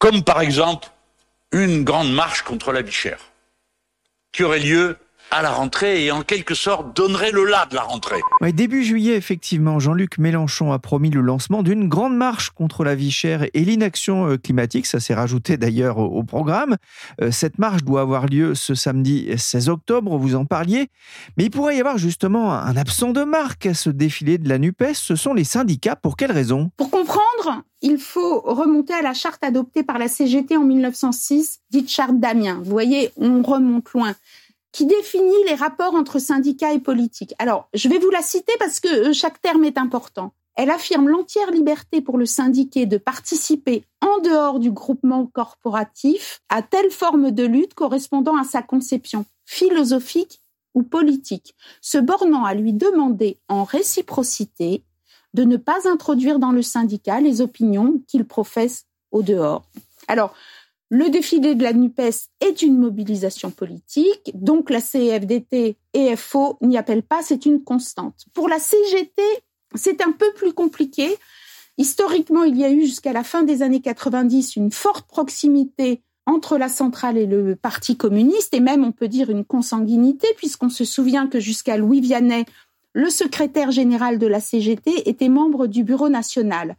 comme 0.00 0.24
par 0.24 0.40
exemple 0.40 0.88
une 1.52 1.84
grande 1.84 2.12
marche 2.12 2.42
contre 2.42 2.72
la 2.72 2.82
vie 2.82 2.90
chère, 2.90 3.20
qui 4.32 4.42
aurait 4.42 4.58
lieu 4.58 4.96
à 5.30 5.42
la 5.42 5.50
rentrée 5.50 6.04
et 6.04 6.10
en 6.10 6.22
quelque 6.22 6.54
sorte 6.54 6.96
donnerait 6.96 7.30
le 7.30 7.44
là 7.44 7.66
de 7.70 7.76
la 7.76 7.82
rentrée. 7.82 8.20
Ouais, 8.40 8.52
début 8.52 8.82
juillet, 8.82 9.14
effectivement, 9.14 9.78
Jean-Luc 9.78 10.18
Mélenchon 10.18 10.72
a 10.72 10.78
promis 10.78 11.10
le 11.10 11.20
lancement 11.20 11.62
d'une 11.62 11.88
grande 11.88 12.16
marche 12.16 12.50
contre 12.50 12.82
la 12.82 12.94
vie 12.94 13.12
chère 13.12 13.44
et 13.54 13.60
l'inaction 13.60 14.28
euh, 14.28 14.36
climatique. 14.36 14.86
Ça 14.86 14.98
s'est 14.98 15.14
rajouté 15.14 15.56
d'ailleurs 15.56 15.98
au 15.98 16.24
programme. 16.24 16.76
Euh, 17.20 17.30
cette 17.30 17.58
marche 17.58 17.84
doit 17.84 18.00
avoir 18.00 18.26
lieu 18.26 18.54
ce 18.54 18.74
samedi 18.74 19.28
16 19.36 19.68
octobre, 19.68 20.16
vous 20.16 20.34
en 20.34 20.46
parliez. 20.46 20.88
Mais 21.36 21.44
il 21.44 21.50
pourrait 21.50 21.76
y 21.76 21.80
avoir 21.80 21.98
justement 21.98 22.52
un 22.52 22.76
absent 22.76 23.10
de 23.12 23.22
marque 23.22 23.66
à 23.66 23.74
ce 23.74 23.90
défilé 23.90 24.38
de 24.38 24.48
la 24.48 24.58
NUPES. 24.58 24.94
Ce 24.94 25.14
sont 25.14 25.34
les 25.34 25.44
syndicats. 25.44 25.96
Pour 25.96 26.16
quelles 26.16 26.32
raisons 26.32 26.70
Pour 26.76 26.90
comprendre, 26.90 27.20
il 27.82 27.98
faut 27.98 28.40
remonter 28.40 28.92
à 28.92 29.02
la 29.02 29.14
charte 29.14 29.42
adoptée 29.42 29.82
par 29.82 29.98
la 29.98 30.08
CGT 30.08 30.56
en 30.56 30.64
1906, 30.64 31.60
dite 31.70 31.88
charte 31.88 32.18
d'Amiens. 32.18 32.60
Vous 32.62 32.70
voyez, 32.70 33.10
on 33.16 33.42
remonte 33.42 33.90
loin. 33.92 34.14
qui 34.72 34.86
définit 34.86 35.44
les 35.48 35.56
rapports 35.56 35.96
entre 35.96 36.20
syndicats 36.20 36.72
et 36.72 36.78
politiques. 36.78 37.34
Alors, 37.40 37.68
je 37.74 37.88
vais 37.88 37.98
vous 37.98 38.10
la 38.10 38.22
citer 38.22 38.52
parce 38.60 38.78
que 38.78 39.08
euh, 39.08 39.12
chaque 39.12 39.40
terme 39.40 39.64
est 39.64 39.76
important. 39.76 40.32
Elle 40.54 40.70
affirme 40.70 41.08
l'entière 41.08 41.50
liberté 41.50 42.00
pour 42.00 42.18
le 42.18 42.26
syndiqué 42.26 42.86
de 42.86 42.96
participer 42.96 43.82
en 44.00 44.20
dehors 44.20 44.60
du 44.60 44.70
groupement 44.70 45.26
corporatif 45.26 46.40
à 46.48 46.62
telle 46.62 46.92
forme 46.92 47.32
de 47.32 47.44
lutte 47.44 47.74
correspondant 47.74 48.36
à 48.36 48.44
sa 48.44 48.62
conception 48.62 49.24
philosophique 49.44 50.40
ou 50.74 50.82
politique, 50.84 51.56
se 51.80 51.98
bornant 51.98 52.44
à 52.44 52.54
lui 52.54 52.72
demander 52.72 53.38
en 53.48 53.64
réciprocité 53.64 54.84
de 55.34 55.44
ne 55.44 55.56
pas 55.56 55.88
introduire 55.88 56.38
dans 56.38 56.52
le 56.52 56.62
syndicat 56.62 57.20
les 57.20 57.40
opinions 57.40 58.02
qu'il 58.06 58.24
professe 58.24 58.86
au 59.10 59.22
dehors. 59.22 59.64
Alors, 60.08 60.34
le 60.92 61.08
défilé 61.08 61.54
de 61.54 61.62
la 61.62 61.72
NUPES 61.72 62.30
est 62.40 62.62
une 62.62 62.76
mobilisation 62.76 63.52
politique, 63.52 64.32
donc 64.34 64.70
la 64.70 64.80
CFDT 64.80 65.76
et 65.94 66.16
FO 66.16 66.58
n'y 66.62 66.76
appellent 66.76 67.04
pas, 67.04 67.22
c'est 67.22 67.46
une 67.46 67.62
constante. 67.62 68.26
Pour 68.34 68.48
la 68.48 68.58
CGT, 68.58 69.22
c'est 69.76 70.04
un 70.04 70.10
peu 70.10 70.32
plus 70.34 70.52
compliqué. 70.52 71.16
Historiquement, 71.78 72.42
il 72.42 72.56
y 72.56 72.64
a 72.64 72.70
eu 72.70 72.82
jusqu'à 72.82 73.12
la 73.12 73.22
fin 73.22 73.44
des 73.44 73.62
années 73.62 73.80
90 73.80 74.56
une 74.56 74.72
forte 74.72 75.06
proximité 75.06 76.02
entre 76.26 76.58
la 76.58 76.68
centrale 76.68 77.16
et 77.16 77.26
le 77.26 77.54
Parti 77.54 77.96
communiste, 77.96 78.52
et 78.52 78.60
même 78.60 78.84
on 78.84 78.92
peut 78.92 79.08
dire 79.08 79.30
une 79.30 79.44
consanguinité, 79.44 80.26
puisqu'on 80.36 80.70
se 80.70 80.84
souvient 80.84 81.28
que 81.28 81.38
jusqu'à 81.40 81.76
Louis 81.76 82.00
Vianney, 82.00 82.44
le 82.92 83.10
secrétaire 83.10 83.70
général 83.70 84.18
de 84.18 84.26
la 84.26 84.40
CGT 84.40 85.08
était 85.08 85.28
membre 85.28 85.66
du 85.66 85.84
bureau 85.84 86.08
national. 86.08 86.76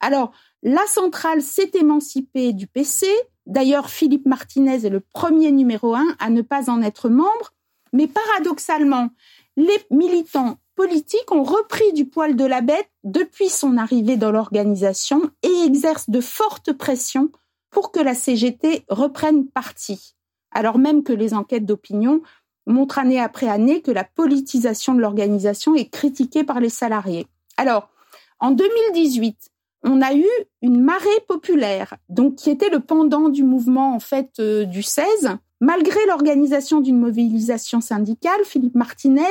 Alors, 0.00 0.32
la 0.62 0.86
centrale 0.86 1.42
s'est 1.42 1.70
émancipée 1.74 2.52
du 2.52 2.66
PC. 2.66 3.06
D'ailleurs, 3.46 3.88
Philippe 3.88 4.26
Martinez 4.26 4.84
est 4.86 4.90
le 4.90 5.00
premier 5.00 5.52
numéro 5.52 5.94
un 5.94 6.06
à 6.18 6.30
ne 6.30 6.42
pas 6.42 6.70
en 6.70 6.82
être 6.82 7.08
membre. 7.08 7.54
Mais 7.92 8.06
paradoxalement, 8.06 9.08
les 9.56 9.78
militants 9.90 10.58
politiques 10.74 11.32
ont 11.32 11.42
repris 11.42 11.92
du 11.94 12.06
poil 12.06 12.36
de 12.36 12.44
la 12.44 12.60
bête 12.60 12.90
depuis 13.04 13.48
son 13.48 13.78
arrivée 13.78 14.16
dans 14.16 14.30
l'organisation 14.30 15.30
et 15.42 15.64
exercent 15.64 16.10
de 16.10 16.20
fortes 16.20 16.72
pressions 16.72 17.30
pour 17.70 17.92
que 17.92 18.00
la 18.00 18.14
CGT 18.14 18.84
reprenne 18.88 19.48
parti, 19.48 20.14
alors 20.50 20.78
même 20.78 21.02
que 21.02 21.12
les 21.12 21.34
enquêtes 21.34 21.66
d'opinion 21.66 22.22
montrent 22.66 22.98
année 22.98 23.20
après 23.20 23.48
année 23.48 23.80
que 23.80 23.90
la 23.90 24.04
politisation 24.04 24.94
de 24.94 25.00
l'organisation 25.00 25.74
est 25.74 25.88
critiquée 25.88 26.44
par 26.44 26.60
les 26.60 26.68
salariés. 26.68 27.26
Alors, 27.56 27.88
en 28.40 28.50
2018, 28.50 29.50
on 29.82 30.02
a 30.02 30.14
eu 30.14 30.26
une 30.62 30.80
marée 30.80 31.20
populaire, 31.28 31.94
donc 32.08 32.36
qui 32.36 32.50
était 32.50 32.68
le 32.68 32.80
pendant 32.80 33.28
du 33.28 33.44
mouvement 33.44 33.94
en 33.94 34.00
fait 34.00 34.30
euh, 34.40 34.64
du 34.64 34.82
16. 34.82 35.38
Malgré 35.60 36.04
l'organisation 36.06 36.80
d'une 36.80 36.98
mobilisation 36.98 37.80
syndicale, 37.80 38.44
Philippe 38.44 38.74
Martinez 38.74 39.22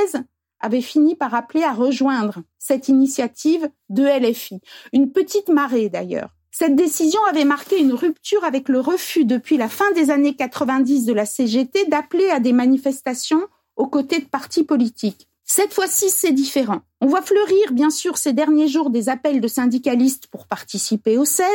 avait 0.59 0.81
fini 0.81 1.15
par 1.15 1.35
appeler 1.35 1.63
à 1.63 1.73
rejoindre 1.73 2.41
cette 2.57 2.87
initiative 2.87 3.69
de 3.89 4.03
LFI. 4.03 4.59
Une 4.93 5.11
petite 5.11 5.49
marée 5.49 5.89
d'ailleurs. 5.89 6.34
Cette 6.57 6.77
décision 6.77 7.19
avait 7.25 7.43
marqué 7.43 7.77
une 7.81 7.91
rupture 7.91 8.45
avec 8.45 8.69
le 8.69 8.79
refus 8.79 9.25
depuis 9.25 9.57
la 9.57 9.67
fin 9.67 9.91
des 9.91 10.09
années 10.09 10.37
90 10.37 11.03
de 11.03 11.11
la 11.11 11.25
CGT 11.25 11.87
d'appeler 11.87 12.29
à 12.29 12.39
des 12.39 12.53
manifestations 12.53 13.45
aux 13.75 13.87
côtés 13.87 14.19
de 14.19 14.25
partis 14.25 14.63
politiques. 14.63 15.27
Cette 15.43 15.73
fois-ci, 15.73 16.09
c'est 16.09 16.31
différent. 16.31 16.79
On 17.01 17.07
voit 17.07 17.23
fleurir, 17.23 17.73
bien 17.73 17.89
sûr, 17.89 18.17
ces 18.17 18.31
derniers 18.31 18.69
jours 18.69 18.89
des 18.89 19.09
appels 19.09 19.41
de 19.41 19.47
syndicalistes 19.49 20.27
pour 20.27 20.47
participer 20.47 21.17
au 21.17 21.25
16, 21.25 21.45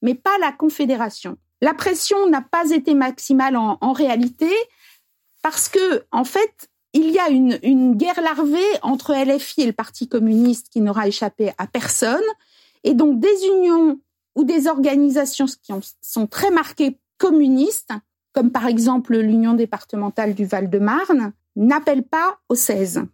mais 0.00 0.14
pas 0.14 0.38
la 0.40 0.52
Confédération. 0.52 1.36
La 1.60 1.74
pression 1.74 2.26
n'a 2.26 2.40
pas 2.40 2.70
été 2.70 2.94
maximale 2.94 3.56
en, 3.56 3.92
réalité 3.92 4.50
parce 5.42 5.68
que, 5.68 6.02
en 6.12 6.24
fait, 6.24 6.70
il 6.94 7.10
y 7.10 7.18
a 7.18 7.28
une 7.28 7.94
guerre 7.94 8.22
larvée 8.22 8.72
entre 8.80 9.12
LFI 9.12 9.60
et 9.60 9.66
le 9.66 9.74
Parti 9.74 10.08
communiste 10.08 10.70
qui 10.70 10.80
n'aura 10.80 11.08
échappé 11.08 11.52
à 11.58 11.66
personne. 11.66 12.24
Et 12.84 12.94
donc, 12.94 13.20
des 13.20 13.44
unions 13.44 14.00
ou 14.34 14.44
des 14.44 14.66
organisations 14.66 15.46
qui 15.46 15.72
sont 16.00 16.26
très 16.26 16.50
marquées 16.50 16.98
communistes, 17.18 17.92
comme 18.32 18.50
par 18.50 18.66
exemple 18.66 19.16
l'Union 19.16 19.54
départementale 19.54 20.34
du 20.34 20.44
Val-de-Marne, 20.44 21.32
n'appellent 21.56 22.06
pas 22.06 22.38
au 22.48 22.54
16. 22.54 23.04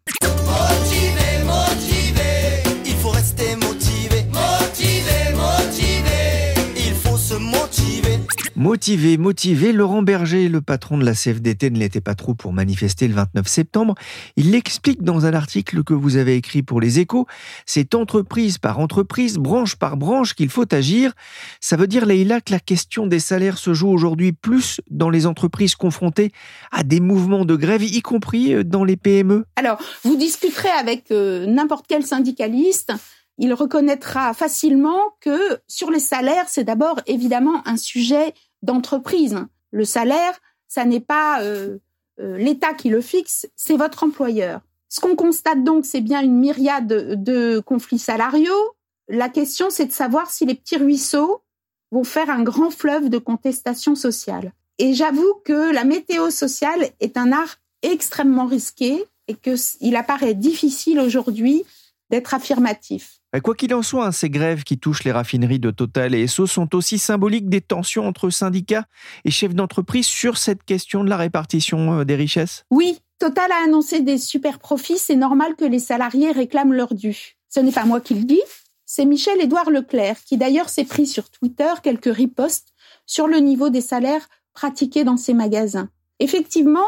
Motivé, 8.67 9.17
motivé, 9.17 9.71
Laurent 9.71 10.03
Berger, 10.03 10.49
le 10.49 10.61
patron 10.61 10.99
de 10.99 11.05
la 11.05 11.13
CFDT, 11.13 11.71
ne 11.71 11.79
l'était 11.79 12.01
pas 12.01 12.17
trop 12.17 12.35
pour 12.35 12.53
manifester 12.53 13.07
le 13.07 13.15
29 13.15 13.47
septembre. 13.47 13.95
Il 14.35 14.51
l'explique 14.51 15.05
dans 15.05 15.25
un 15.25 15.35
article 15.35 15.85
que 15.85 15.95
vous 15.95 16.17
avez 16.17 16.35
écrit 16.35 16.65
pour 16.65 16.81
les 16.81 16.99
échos. 16.99 17.29
C'est 17.65 17.95
entreprise 17.95 18.59
par 18.59 18.81
entreprise, 18.81 19.39
branche 19.39 19.77
par 19.77 19.97
branche 19.97 20.35
qu'il 20.35 20.49
faut 20.49 20.75
agir. 20.75 21.13
Ça 21.61 21.77
veut 21.77 21.87
dire, 21.87 22.07
Leïla, 22.07 22.41
que 22.41 22.51
la 22.51 22.59
question 22.59 23.07
des 23.07 23.21
salaires 23.21 23.57
se 23.57 23.73
joue 23.73 23.89
aujourd'hui 23.89 24.33
plus 24.33 24.81
dans 24.91 25.11
les 25.11 25.27
entreprises 25.27 25.77
confrontées 25.77 26.33
à 26.73 26.83
des 26.83 26.99
mouvements 26.99 27.45
de 27.45 27.55
grève, 27.55 27.85
y 27.85 28.03
compris 28.03 28.53
euh, 28.53 28.65
dans 28.65 28.83
les 28.83 28.97
PME 28.97 29.45
Alors, 29.55 29.79
vous 30.03 30.17
discuterez 30.17 30.71
avec 30.71 31.13
euh, 31.13 31.47
n'importe 31.47 31.87
quel 31.89 32.05
syndicaliste 32.05 32.93
il 33.39 33.53
reconnaîtra 33.53 34.33
facilement 34.35 34.99
que 35.21 35.61
sur 35.69 35.91
les 35.91 36.01
salaires, 36.01 36.47
c'est 36.49 36.65
d'abord 36.65 37.01
évidemment 37.07 37.63
un 37.67 37.77
sujet 37.77 38.33
d'entreprise. 38.67 39.39
Le 39.71 39.85
salaire, 39.85 40.39
ça 40.69 40.85
n'est 40.85 41.01
pas 41.01 41.43
euh, 41.43 41.79
euh, 42.21 42.37
l'État 42.37 42.75
qui 42.75 42.91
le 42.91 43.01
fixe, 43.01 43.49
c'est 43.57 43.77
votre 43.77 44.05
employeur. 44.05 44.61
Ce 44.89 45.01
qu'on 45.01 45.17
constate 45.17 45.65
donc, 45.65 45.87
c'est 45.87 46.01
bien 46.01 46.23
une 46.23 46.39
myriade 46.39 46.87
de, 46.87 47.15
de 47.15 47.61
conflits 47.61 47.99
salariaux. 47.99 48.75
La 49.09 49.29
question, 49.29 49.71
c'est 49.71 49.87
de 49.87 49.93
savoir 49.93 50.31
si 50.31 50.45
les 50.45 50.55
petits 50.55 50.77
ruisseaux 50.77 51.43
vont 51.91 52.05
faire 52.05 52.31
un 52.31 52.43
grand 52.43 52.71
fleuve 52.71 53.09
de 53.09 53.19
contestation 53.19 53.95
sociale. 53.95 54.53
Et 54.79 54.95
j'avoue 54.95 55.35
que 55.45 55.73
la 55.73 55.85
météo 55.85 56.31
sociale 56.31 56.91
est 57.01 57.17
un 57.17 57.33
art 57.33 57.57
extrêmement 57.83 58.47
risqué 58.47 59.05
et 59.29 59.35
qu'il 59.35 59.97
apparaît 59.97 60.35
difficile 60.35 61.01
aujourd'hui 61.01 61.65
d'être 62.11 62.35
affirmatif. 62.35 63.21
Quoi 63.43 63.55
qu'il 63.55 63.75
en 63.75 63.83
soit, 63.83 64.07
hein, 64.07 64.13
ces 64.13 64.31
grèves 64.31 64.65
qui 64.65 64.79
touchent 64.79 65.05
les 65.05 65.13
raffineries 65.13 65.59
de 65.59 65.71
Total 65.71 66.15
et 66.15 66.23
Esso 66.23 66.47
sont 66.47 66.75
aussi 66.75 66.99
symboliques 66.99 67.49
des 67.49 67.61
tensions 67.61 68.07
entre 68.07 68.31
syndicats 68.31 68.87
et 69.25 69.31
chefs 69.31 69.55
d'entreprise 69.55 70.07
sur 70.07 70.39
cette 70.39 70.63
question 70.65 71.05
de 71.05 71.11
la 71.11 71.17
répartition 71.17 72.01
euh, 72.01 72.05
des 72.05 72.17
richesses 72.17 72.65
Oui, 72.71 72.99
Total 73.19 73.51
a 73.51 73.65
annoncé 73.65 74.01
des 74.01 74.19
super 74.19 74.59
profits, 74.59 74.99
c'est 74.99 75.17
normal 75.17 75.57
que 75.57 75.65
les 75.65 75.79
salariés 75.79 76.33
réclament 76.33 76.75
leur 76.75 76.95
dû. 76.95 77.37
Ce 77.49 77.61
n'est 77.61 77.73
pas 77.73 77.85
moi 77.85 78.01
qui 78.01 78.15
le 78.15 78.25
dis, 78.25 78.43
c'est 78.85 79.05
Michel-Édouard 79.05 79.71
Leclerc 79.71 80.19
qui 80.25 80.37
d'ailleurs 80.37 80.69
s'est 80.69 80.85
pris 80.85 81.07
sur 81.07 81.31
Twitter 81.31 81.73
quelques 81.83 82.15
ripostes 82.15 82.73
sur 83.07 83.27
le 83.27 83.39
niveau 83.39 83.71
des 83.71 83.81
salaires 83.81 84.29
pratiqués 84.53 85.05
dans 85.05 85.17
ces 85.17 85.35
magasins. 85.35 85.89
Effectivement, 86.19 86.87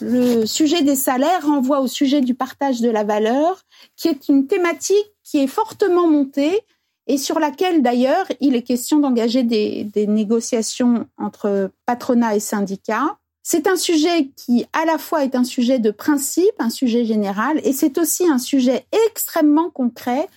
le 0.00 0.46
sujet 0.46 0.82
des 0.82 0.94
salaires 0.94 1.46
renvoie 1.46 1.80
au 1.80 1.86
sujet 1.86 2.20
du 2.20 2.34
partage 2.34 2.80
de 2.80 2.90
la 2.90 3.04
valeur, 3.04 3.64
qui 3.96 4.08
est 4.08 4.28
une 4.28 4.46
thématique 4.46 5.12
qui 5.24 5.38
est 5.38 5.46
fortement 5.46 6.08
montée 6.08 6.62
et 7.06 7.18
sur 7.18 7.40
laquelle 7.40 7.82
d'ailleurs 7.82 8.26
il 8.40 8.54
est 8.54 8.62
question 8.62 8.98
d'engager 8.98 9.42
des, 9.42 10.06
négociations 10.06 11.06
entre 11.16 11.70
patronat 11.86 12.36
et 12.36 12.40
syndicats. 12.40 13.16
C'est 13.42 13.66
un 13.66 13.76
sujet 13.76 14.30
qui 14.36 14.66
à 14.74 14.84
la 14.84 14.98
fois 14.98 15.24
est 15.24 15.34
un 15.34 15.44
sujet 15.44 15.78
de 15.78 15.90
principe, 15.90 16.54
un 16.58 16.70
sujet 16.70 17.06
général, 17.06 17.60
et 17.64 17.72
c'est 17.72 17.96
aussi 17.96 18.28
un 18.28 18.38
sujet 18.38 18.84
extrêmement 19.06 19.70
concret 19.70 20.28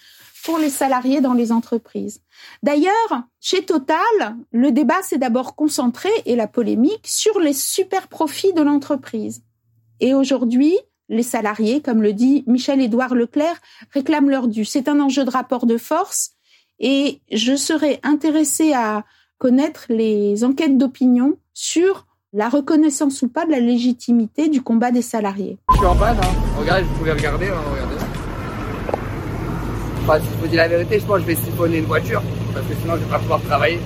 pour 0.45 0.57
les 0.57 0.69
salariés 0.69 1.21
dans 1.21 1.33
les 1.33 1.51
entreprises. 1.51 2.21
D'ailleurs, 2.63 3.23
chez 3.41 3.63
Total, 3.65 3.97
le 4.51 4.71
débat 4.71 5.01
s'est 5.03 5.17
d'abord 5.17 5.55
concentré, 5.55 6.09
et 6.25 6.35
la 6.35 6.47
polémique, 6.47 7.05
sur 7.05 7.39
les 7.39 7.53
super 7.53 8.07
profits 8.07 8.53
de 8.53 8.61
l'entreprise. 8.61 9.43
Et 10.01 10.15
aujourd'hui, 10.15 10.75
les 11.09 11.23
salariés, 11.23 11.79
comme 11.81 12.01
le 12.01 12.11
dit 12.11 12.43
Michel-Édouard 12.47 13.13
Leclerc, 13.13 13.61
réclament 13.93 14.29
leur 14.29 14.47
dû. 14.47 14.65
C'est 14.65 14.89
un 14.89 14.99
enjeu 14.99 15.23
de 15.23 15.29
rapport 15.29 15.67
de 15.67 15.77
force 15.77 16.31
et 16.79 17.21
je 17.31 17.55
serais 17.55 17.99
intéressée 18.01 18.73
à 18.73 19.05
connaître 19.37 19.85
les 19.89 20.43
enquêtes 20.43 20.77
d'opinion 20.77 21.37
sur 21.53 22.07
la 22.33 22.49
reconnaissance 22.49 23.21
ou 23.21 23.27
pas 23.27 23.45
de 23.45 23.51
la 23.51 23.59
légitimité 23.59 24.49
du 24.49 24.61
combat 24.61 24.91
des 24.91 25.01
salariés. 25.01 25.57
Je 25.71 25.77
suis 25.77 25.85
en 25.85 25.95
panne, 25.95 26.17
hein. 26.17 26.57
regardez, 26.57 26.83
vous 26.83 26.95
pouvez 26.95 27.11
regarder, 27.11 27.47
hein, 27.49 27.61
regardez. 27.71 27.95
Enfin, 30.03 30.19
si 30.19 30.25
je 30.25 30.41
vous 30.41 30.47
dis 30.47 30.55
la 30.55 30.67
vérité, 30.67 30.99
je 30.99 31.05
pense 31.05 31.17
que 31.17 31.21
je 31.21 31.27
vais 31.27 31.35
siphonner 31.35 31.77
une 31.79 31.85
voiture, 31.85 32.23
parce 32.53 32.65
que 32.65 32.73
sinon 32.81 32.95
je 32.95 32.99
vais 33.03 33.09
pas 33.09 33.19
pouvoir 33.19 33.41
travailler. 33.41 33.79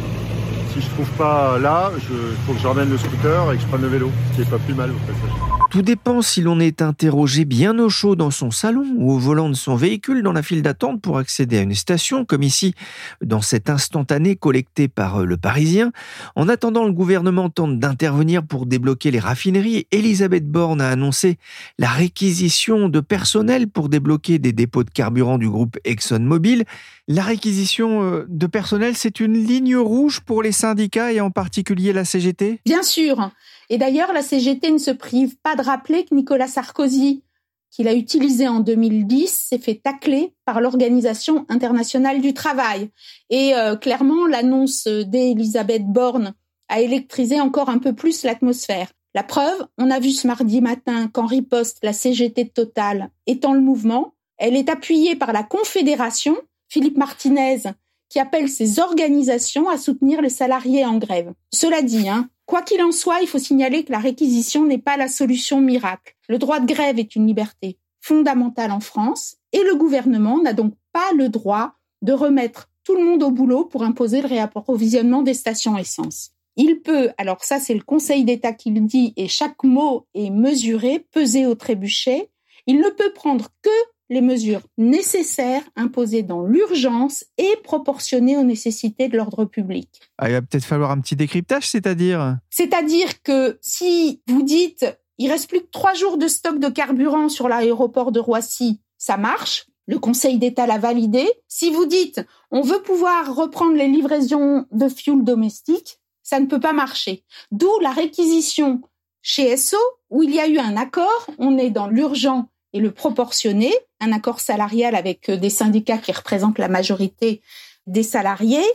Si 0.76 0.82
je 0.82 0.90
trouve 0.90 1.10
pas 1.12 1.58
là, 1.58 1.90
il 1.96 2.02
faut 2.46 2.52
que 2.52 2.60
je 2.60 2.68
ramène 2.68 2.90
le 2.90 2.98
scooter 2.98 3.54
et 3.54 3.56
que 3.56 3.62
je 3.62 3.68
prenne 3.68 3.82
le 3.82 3.88
vélo, 3.88 4.12
ce 4.32 4.36
qui 4.36 4.42
est 4.42 4.50
pas 4.50 4.60
plus 4.60 4.74
mal 4.74 4.92
au 4.92 4.96
passage. 5.08 5.56
Tout 5.72 5.82
dépend 5.82 6.22
si 6.22 6.42
l'on 6.42 6.60
est 6.60 6.82
interrogé 6.82 7.44
bien 7.44 7.80
au 7.80 7.90
chaud 7.90 8.16
dans 8.16 8.32
son 8.32 8.52
salon 8.52 8.86
ou 8.98 9.12
au 9.12 9.18
volant 9.18 9.50
de 9.50 9.56
son 9.56 9.76
véhicule 9.76 10.22
dans 10.22 10.32
la 10.32 10.44
file 10.44 10.62
d'attente 10.62 11.02
pour 11.02 11.18
accéder 11.18 11.58
à 11.58 11.62
une 11.62 11.74
station, 11.74 12.24
comme 12.24 12.44
ici 12.44 12.76
dans 13.22 13.42
cet 13.42 13.70
instantané 13.70 14.36
collecté 14.36 14.88
par 14.88 15.22
euh, 15.22 15.26
le 15.26 15.38
Parisien. 15.38 15.92
En 16.36 16.48
attendant, 16.50 16.86
le 16.86 16.92
gouvernement 16.92 17.50
tente 17.50 17.80
d'intervenir 17.80 18.44
pour 18.46 18.66
débloquer 18.66 19.12
les 19.12 19.20
raffineries. 19.20 19.88
Elisabeth 19.92 20.50
Borne 20.50 20.82
a 20.82 20.90
annoncé 20.90 21.38
la 21.78 21.90
réquisition 21.90 22.88
de 22.88 23.00
personnel 23.00 23.68
pour 23.68 23.90
débloquer 23.90 24.40
des 24.40 24.54
dépôts 24.54 24.84
de 24.84 24.90
carburant 24.90 25.38
du 25.38 25.50
groupe 25.50 25.78
ExxonMobil. 25.84 26.64
La 27.08 27.24
réquisition 27.24 28.04
euh, 28.04 28.26
de 28.30 28.48
personnel, 28.48 28.96
c'est 28.96 29.20
une 29.20 29.34
ligne 29.34 29.76
rouge 29.76 30.22
pour 30.22 30.42
les 30.42 30.52
syndicats 30.66 31.14
et 31.14 31.22
en 31.22 31.30
particulier 31.30 31.94
la 31.94 32.06
CGT 32.06 32.60
Bien 32.66 32.82
sûr. 32.82 33.30
Et 33.70 33.78
d'ailleurs, 33.78 34.14
la 34.14 34.24
CGT 34.24 34.72
ne 34.72 34.78
se 34.80 34.92
prive 34.92 35.38
pas 35.38 35.56
de 35.56 35.62
rappeler 35.62 36.06
que 36.06 36.16
Nicolas 36.16 36.48
Sarkozy, 36.48 37.24
qu'il 37.70 37.88
a 37.88 37.94
utilisé 37.94 38.48
en 38.48 38.62
2010, 38.62 39.48
s'est 39.50 39.60
fait 39.60 39.76
tacler 39.76 40.34
par 40.44 40.62
l'Organisation 40.62 41.46
internationale 41.50 42.20
du 42.22 42.34
travail. 42.34 42.90
Et 43.30 43.54
euh, 43.54 43.76
clairement, 43.76 44.26
l'annonce 44.26 44.88
d'Elisabeth 44.88 45.86
Borne 45.86 46.34
a 46.68 46.82
électrisé 46.82 47.40
encore 47.40 47.70
un 47.70 47.78
peu 47.78 47.94
plus 47.94 48.24
l'atmosphère. 48.24 48.88
La 49.14 49.24
preuve, 49.24 49.68
on 49.78 49.92
a 49.92 50.00
vu 50.00 50.12
ce 50.12 50.26
mardi 50.26 50.62
matin 50.62 51.08
qu'en 51.08 51.28
riposte, 51.28 51.78
la 51.84 51.94
CGT 51.94 52.46
de 52.46 52.50
Total 52.50 53.12
étant 53.28 53.54
le 53.54 53.62
mouvement, 53.62 54.16
elle 54.38 54.56
est 54.56 54.70
appuyée 54.70 55.16
par 55.16 55.32
la 55.32 55.44
Confédération, 55.44 56.36
Philippe 56.70 56.98
Martinez, 56.98 57.62
qui 58.10 58.20
appelle 58.20 58.50
ses 58.50 58.80
organisations 58.80 59.70
à 59.70 59.78
soutenir 59.78 60.22
les 60.22 60.30
salariés 60.30 60.86
en 60.86 60.98
grève. 60.98 61.34
Cela 61.52 61.82
dit, 61.82 62.08
hein, 62.08 62.30
Quoi 62.46 62.62
qu'il 62.62 62.82
en 62.84 62.92
soit, 62.92 63.22
il 63.22 63.28
faut 63.28 63.40
signaler 63.40 63.84
que 63.84 63.92
la 63.92 64.00
réquisition 64.00 64.66
n'est 64.66 64.78
pas 64.78 64.98
la 64.98 65.08
solution 65.08 65.62
miracle. 65.62 66.16
Le 66.30 66.38
droit 66.38 66.60
de 66.60 66.72
grève 66.72 67.00
est 67.00 67.16
une 67.16 67.26
liberté 67.26 67.80
fondamentale 68.02 68.72
en 68.72 68.80
France 68.80 69.38
et 69.52 69.64
le 69.64 69.76
gouvernement 69.76 70.40
n'a 70.40 70.54
donc 70.54 70.74
pas 70.94 71.12
le 71.16 71.28
droit 71.28 71.74
de 72.04 72.14
remettre 72.14 72.70
tout 72.84 72.96
le 72.96 73.04
monde 73.04 73.24
au 73.24 73.32
boulot 73.32 73.66
pour 73.66 73.82
imposer 73.82 74.22
le 74.22 74.28
réapprovisionnement 74.28 75.24
des 75.24 75.34
stations 75.34 75.76
essence. 75.76 76.32
Il 76.56 76.82
peut, 76.82 77.10
alors 77.18 77.44
ça 77.44 77.60
c'est 77.60 77.74
le 77.74 77.82
Conseil 77.82 78.24
d'État 78.24 78.54
qui 78.54 78.70
le 78.70 78.82
dit 78.82 79.14
et 79.18 79.28
chaque 79.28 79.64
mot 79.64 80.06
est 80.14 80.30
mesuré, 80.30 81.00
pesé 81.12 81.48
au 81.48 81.56
trébuchet, 81.56 82.30
il 82.68 82.78
ne 82.78 82.90
peut 82.90 83.12
prendre 83.12 83.50
que 83.64 83.70
les 84.10 84.22
mesures 84.22 84.62
nécessaires 84.78 85.64
imposées 85.76 86.24
dans 86.24 86.44
l'urgence 86.44 87.26
et 87.38 87.56
proportionnées 87.64 88.38
aux 88.38 88.44
nécessités 88.44 89.08
de 89.08 89.18
l'ordre 89.18 89.46
public. 89.46 90.02
Ah, 90.18 90.30
il 90.30 90.34
va 90.34 90.42
peut-être 90.42 90.66
falloir 90.66 90.92
un 90.92 91.02
petit 91.02 91.16
décryptage, 91.16 91.68
c'est-à-dire? 91.68 92.38
C'est-à-dire 92.50 93.22
que 93.24 93.58
si 93.62 94.22
vous 94.28 94.44
dites 94.44 94.86
il 95.18 95.32
reste 95.32 95.50
plus 95.50 95.62
que 95.62 95.70
trois 95.72 95.94
jours 95.94 96.18
de 96.18 96.28
stock 96.28 96.60
de 96.60 96.68
carburant 96.68 97.30
sur 97.30 97.48
l'aéroport 97.48 98.12
de 98.12 98.20
Roissy, 98.20 98.82
ça 98.98 99.16
marche. 99.16 99.68
Le 99.88 99.98
Conseil 99.98 100.40
d'État 100.40 100.68
l'a 100.68 100.78
validé. 100.78 101.26
Si 101.48 101.70
vous 101.70 101.86
dites 101.86 102.26
on 102.52 102.62
veut 102.62 102.82
pouvoir 102.82 103.34
reprendre 103.34 103.76
les 103.76 103.88
livraisons 103.88 104.66
de 104.72 104.90
fioul 104.90 105.24
domestique, 105.24 106.00
ça 106.22 106.40
ne 106.40 106.48
peut 106.48 106.60
pas 106.60 106.74
marcher. 106.74 107.24
D'où 107.52 107.70
la 107.82 107.92
réquisition 107.92 108.82
chez 109.26 109.58
SO 109.58 109.78
où 110.12 110.22
il 110.22 110.34
y 110.34 110.40
a 110.40 110.48
eu 110.48 110.60
un 110.60 110.78
accord. 110.78 111.28
On 111.40 111.58
est 111.58 111.72
dans 111.72 111.88
l'urgent 111.88 112.48
et 112.76 112.80
le 112.80 112.92
proportionné, 112.92 113.74
un 114.02 114.12
accord 114.12 114.42
salarial 114.42 114.96
avec 114.96 115.30
euh, 115.30 115.38
des 115.38 115.50
syndicats 115.50 115.98
qui 115.98 116.12
représentent 116.12 116.60
la 116.60 116.68
majorité 116.68 117.42
des 117.88 118.04
salariés, 118.04 118.66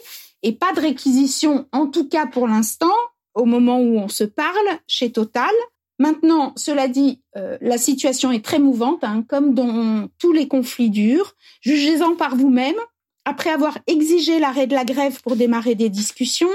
et 0.42 0.52
pas 0.52 0.72
de 0.72 0.80
réquisition, 0.80 1.66
en 1.70 1.86
tout 1.86 2.08
cas 2.08 2.26
pour 2.26 2.48
l'instant, 2.48 2.94
au 3.34 3.44
moment 3.44 3.78
où 3.78 3.98
on 3.98 4.08
se 4.08 4.24
parle, 4.24 4.56
chez 4.86 5.12
Total. 5.12 5.50
Maintenant, 5.98 6.54
cela 6.56 6.88
dit, 6.88 7.20
euh, 7.36 7.58
la 7.60 7.76
situation 7.76 8.32
est 8.32 8.42
très 8.42 8.58
mouvante, 8.58 9.04
hein, 9.04 9.22
comme 9.28 9.52
dans 9.52 10.08
tous 10.18 10.32
les 10.32 10.48
conflits 10.48 10.88
durs. 10.88 11.34
Jugez-en 11.60 12.16
par 12.16 12.36
vous-même. 12.36 12.80
Après 13.26 13.50
avoir 13.50 13.76
exigé 13.86 14.38
l'arrêt 14.40 14.66
de 14.66 14.74
la 14.74 14.86
grève 14.86 15.20
pour 15.20 15.36
démarrer 15.36 15.74
des 15.74 15.90
discussions, 15.90 16.48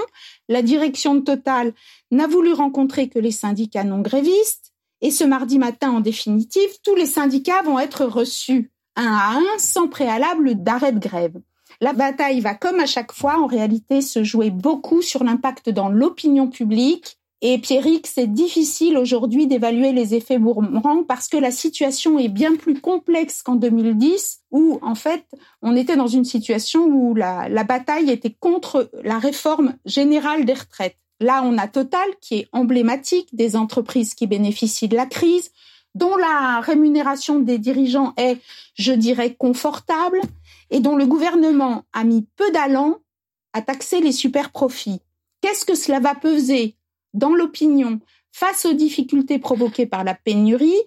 la 0.50 0.64
direction 0.64 1.14
de 1.14 1.20
Total 1.20 1.74
n'a 2.10 2.26
voulu 2.26 2.54
rencontrer 2.54 3.08
que 3.08 3.20
les 3.20 3.30
syndicats 3.30 3.84
non 3.84 4.00
grévistes. 4.00 4.74
Et 5.02 5.12
ce 5.12 5.24
mardi 5.24 5.60
matin, 5.60 5.92
en 5.92 6.00
définitive, 6.00 6.70
tous 6.84 6.96
les 6.96 7.06
syndicats 7.06 7.62
vont 7.64 7.80
être 7.80 8.06
reçus 8.06 8.72
un 8.96 9.06
à 9.06 9.38
un 9.38 9.60
sans 9.60 9.88
préalable 9.88 10.56
d'arrêt 10.56 10.94
de 10.94 11.00
grève. 11.00 11.36
La 11.82 11.94
bataille 11.94 12.40
va, 12.40 12.56
comme 12.56 12.80
à 12.80 12.86
chaque 12.86 13.12
fois, 13.12 13.40
en 13.40 13.48
réalité, 13.48 14.02
se 14.02 14.24
jouer 14.24 14.50
beaucoup 14.50 15.02
sur 15.02 15.24
l'impact 15.24 15.70
dans 15.70 15.90
l'opinion 15.90 16.48
publique. 16.48 17.18
Et 17.42 17.58
Pierrick, 17.58 18.08
c'est 18.08 18.32
difficile 18.32 18.98
aujourd'hui 18.98 19.46
d'évaluer 19.46 19.92
les 19.92 20.16
effets 20.16 20.40
boomerang 20.40 21.06
parce 21.06 21.28
que 21.28 21.38
la 21.38 21.52
situation 21.52 22.18
est 22.18 22.30
bien 22.30 22.56
plus 22.56 22.80
complexe 22.80 23.44
qu'en 23.44 23.56
2010, 23.56 24.40
où 24.52 24.80
en 24.82 24.96
fait, 24.96 25.26
on 25.62 25.76
était 25.76 25.98
dans 25.98 26.08
une 26.08 26.24
situation 26.24 26.86
où 26.86 27.14
la, 27.14 27.50
la 27.50 27.64
bataille 27.66 28.10
était 28.10 28.34
contre 28.40 28.90
la 29.04 29.20
réforme 29.20 29.76
générale 29.86 30.46
des 30.46 30.54
retraites. 30.54 30.98
Là, 31.20 31.44
on 31.44 31.58
a 31.58 31.68
Total 31.68 32.08
qui 32.22 32.36
est 32.36 32.48
emblématique 32.52 33.34
des 33.34 33.56
entreprises 33.56 34.14
qui 34.14 34.28
bénéficient 34.28 34.88
de 34.88 34.96
la 34.96 35.06
crise, 35.06 35.52
dont 35.94 36.18
la 36.18 36.60
rémunération 36.60 37.40
des 37.40 37.58
dirigeants 37.58 38.14
est, 38.18 38.38
je 38.76 38.92
dirais, 38.92 39.34
confortable 39.34 40.20
et 40.70 40.82
dont 40.82 40.96
le 40.96 41.06
gouvernement 41.06 41.84
a 41.94 42.04
mis 42.04 42.28
peu 42.36 42.52
d'allant 42.52 42.98
à 43.54 43.62
taxer 43.62 44.02
les 44.02 44.12
super 44.12 44.52
profits. 44.52 45.00
Qu'est-ce 45.40 45.66
que 45.66 45.76
cela 45.76 46.00
va 46.00 46.14
peser 46.14 46.76
dans 47.14 47.34
l'opinion 47.34 48.02
face 48.34 48.66
aux 48.66 48.74
difficultés 48.74 49.40
provoquées 49.40 49.86
par 49.86 50.04
la 50.04 50.14
pénurie 50.14 50.82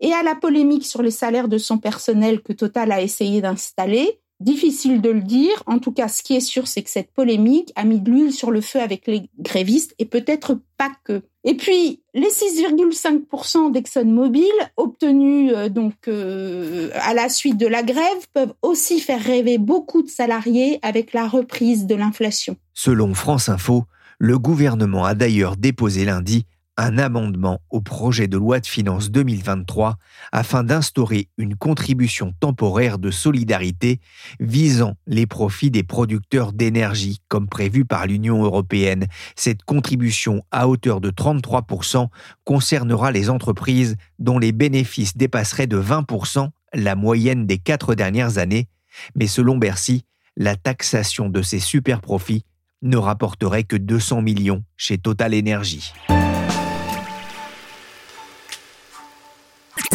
et 0.00 0.12
à 0.12 0.24
la 0.24 0.34
polémique 0.34 0.84
sur 0.84 1.02
les 1.02 1.12
salaires 1.12 1.48
de 1.48 1.58
son 1.58 1.78
personnel 1.78 2.42
que 2.42 2.52
Total 2.52 2.90
a 2.90 3.00
essayé 3.00 3.40
d'installer? 3.40 4.20
Difficile 4.40 5.00
de 5.00 5.10
le 5.10 5.20
dire. 5.20 5.62
En 5.66 5.80
tout 5.80 5.90
cas, 5.90 6.06
ce 6.06 6.22
qui 6.22 6.36
est 6.36 6.40
sûr, 6.40 6.68
c'est 6.68 6.82
que 6.82 6.90
cette 6.90 7.10
polémique 7.10 7.72
a 7.74 7.84
mis 7.84 8.00
de 8.00 8.10
l'huile 8.10 8.32
sur 8.32 8.52
le 8.52 8.60
feu 8.60 8.80
avec 8.80 9.08
les 9.08 9.28
grévistes 9.40 9.94
et 9.98 10.04
peut-être 10.04 10.60
pas 10.76 10.92
que. 11.02 11.22
Et 11.42 11.56
puis, 11.56 12.02
les 12.14 12.28
6,5% 12.28 13.72
d'ExxonMobil 13.72 14.44
obtenus 14.76 15.52
euh, 15.54 15.68
donc 15.68 15.94
euh, 16.06 16.90
à 16.94 17.14
la 17.14 17.28
suite 17.28 17.56
de 17.56 17.66
la 17.66 17.82
grève 17.82 18.28
peuvent 18.32 18.54
aussi 18.62 19.00
faire 19.00 19.22
rêver 19.22 19.58
beaucoup 19.58 20.02
de 20.02 20.08
salariés 20.08 20.78
avec 20.82 21.12
la 21.12 21.26
reprise 21.26 21.86
de 21.86 21.96
l'inflation. 21.96 22.56
Selon 22.74 23.14
France 23.14 23.48
Info, 23.48 23.84
le 24.18 24.38
gouvernement 24.38 25.04
a 25.04 25.14
d'ailleurs 25.14 25.56
déposé 25.56 26.04
lundi 26.04 26.44
un 26.78 26.96
amendement 26.96 27.60
au 27.70 27.80
projet 27.80 28.28
de 28.28 28.38
loi 28.38 28.60
de 28.60 28.66
finances 28.66 29.10
2023 29.10 29.98
afin 30.30 30.62
d'instaurer 30.62 31.28
une 31.36 31.56
contribution 31.56 32.32
temporaire 32.38 32.98
de 32.98 33.10
solidarité 33.10 34.00
visant 34.38 34.96
les 35.06 35.26
profits 35.26 35.72
des 35.72 35.82
producteurs 35.82 36.52
d'énergie 36.52 37.18
comme 37.26 37.48
prévu 37.48 37.84
par 37.84 38.06
l'Union 38.06 38.44
européenne. 38.44 39.08
Cette 39.34 39.64
contribution 39.64 40.44
à 40.52 40.68
hauteur 40.68 41.00
de 41.00 41.10
33% 41.10 42.08
concernera 42.44 43.10
les 43.10 43.28
entreprises 43.28 43.96
dont 44.20 44.38
les 44.38 44.52
bénéfices 44.52 45.16
dépasseraient 45.16 45.66
de 45.66 45.82
20% 45.82 46.48
la 46.74 46.94
moyenne 46.94 47.46
des 47.46 47.58
quatre 47.58 47.96
dernières 47.96 48.38
années, 48.38 48.68
mais 49.16 49.26
selon 49.26 49.56
Bercy, 49.56 50.04
la 50.36 50.54
taxation 50.54 51.28
de 51.28 51.42
ces 51.42 51.58
super 51.58 52.00
profits 52.00 52.44
ne 52.82 52.96
rapporterait 52.96 53.64
que 53.64 53.76
200 53.76 54.22
millions 54.22 54.62
chez 54.76 54.98
Total 54.98 55.34
Energy. 55.34 55.92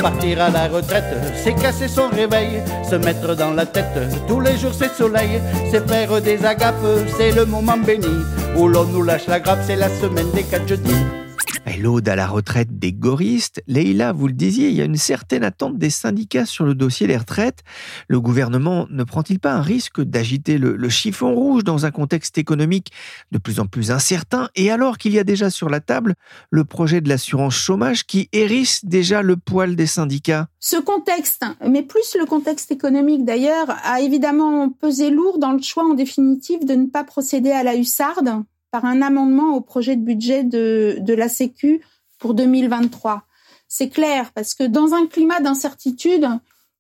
Partir 0.04 0.42
à 0.42 0.50
la 0.50 0.68
retraite, 0.68 1.16
c'est 1.34 1.54
casser 1.54 1.88
son 1.88 2.10
réveil, 2.10 2.62
se 2.90 2.96
mettre 2.96 3.38
dans 3.38 3.52
la 3.52 3.66
tête, 3.66 3.98
tous 4.28 4.42
les 4.42 4.58
jours 4.58 4.74
c'est 4.78 4.92
soleil, 4.92 5.40
c'est 5.72 5.88
faire 5.90 6.22
des 6.22 6.46
agapes, 6.46 6.76
c'est 7.18 7.32
le 7.32 7.46
moment 7.46 7.78
béni, 7.78 8.06
où 8.58 8.68
l'on 8.68 8.84
nous 8.84 9.02
lâche 9.02 9.28
la 9.28 9.40
grappe, 9.40 9.60
c'est 9.66 9.78
la 9.78 9.88
semaine 9.88 10.30
des 10.32 10.44
quatre 10.44 10.68
jeudis. 10.68 11.23
Et 11.66 11.78
l'aude 11.78 12.10
à 12.10 12.16
la 12.18 12.28
retraite 12.28 12.78
des 12.78 12.92
goristes. 12.92 13.64
Leïla, 13.68 14.12
vous 14.12 14.28
le 14.28 14.34
disiez, 14.34 14.68
il 14.68 14.76
y 14.76 14.82
a 14.82 14.86
une 14.86 14.98
certaine 14.98 15.46
attente 15.46 15.78
des 15.78 15.90
syndicats 15.90 16.46
sur 16.46 16.66
le 16.66 16.76
dossier 16.76 17.08
des 17.08 17.16
retraites. 17.16 17.64
Le 18.10 18.20
gouvernement 18.20 18.86
ne 18.90 19.06
prend-il 19.06 19.40
pas 19.40 19.54
un 19.54 19.62
risque 19.62 20.02
d'agiter 20.02 20.58
le, 20.58 20.76
le 20.76 20.90
chiffon 20.90 21.34
rouge 21.34 21.64
dans 21.64 21.86
un 21.86 21.92
contexte 21.92 22.38
économique 22.38 22.92
de 23.32 23.38
plus 23.38 23.62
en 23.62 23.66
plus 23.66 23.92
incertain? 23.92 24.50
Et 24.56 24.72
alors 24.72 24.98
qu'il 24.98 25.14
y 25.14 25.20
a 25.20 25.24
déjà 25.24 25.50
sur 25.50 25.70
la 25.70 25.80
table 25.80 26.16
le 26.52 26.66
projet 26.66 27.00
de 27.00 27.08
l'assurance 27.08 27.56
chômage 27.56 28.06
qui 28.06 28.28
hérisse 28.34 28.84
déjà 28.84 29.22
le 29.22 29.38
poil 29.38 29.78
des 29.78 29.88
syndicats? 29.88 30.50
Ce 30.60 30.78
contexte, 30.78 31.46
mais 31.66 31.82
plus 31.82 32.18
le 32.20 32.26
contexte 32.26 32.72
économique 32.72 33.24
d'ailleurs, 33.24 33.68
a 33.86 34.02
évidemment 34.02 34.70
pesé 34.70 35.10
lourd 35.10 35.40
dans 35.40 35.54
le 35.54 35.62
choix 35.62 35.86
en 35.86 35.94
définitive 35.94 36.66
de 36.66 36.76
ne 36.76 36.88
pas 36.88 37.06
procéder 37.06 37.52
à 37.52 37.64
la 37.64 37.76
hussarde 37.76 38.44
par 38.74 38.86
un 38.86 39.04
amendement 39.04 39.56
au 39.56 39.62
projet 39.62 39.96
de 39.96 40.02
budget 40.02 40.44
de, 40.44 40.98
de 41.00 41.14
la 41.14 41.30
Sécu 41.30 41.82
pour 42.18 42.34
2023. 42.34 43.22
C'est 43.68 43.90
clair, 43.90 44.32
parce 44.34 44.56
que 44.56 44.64
dans 44.64 44.96
un 44.96 45.06
climat 45.06 45.42
d'incertitude, 45.42 46.28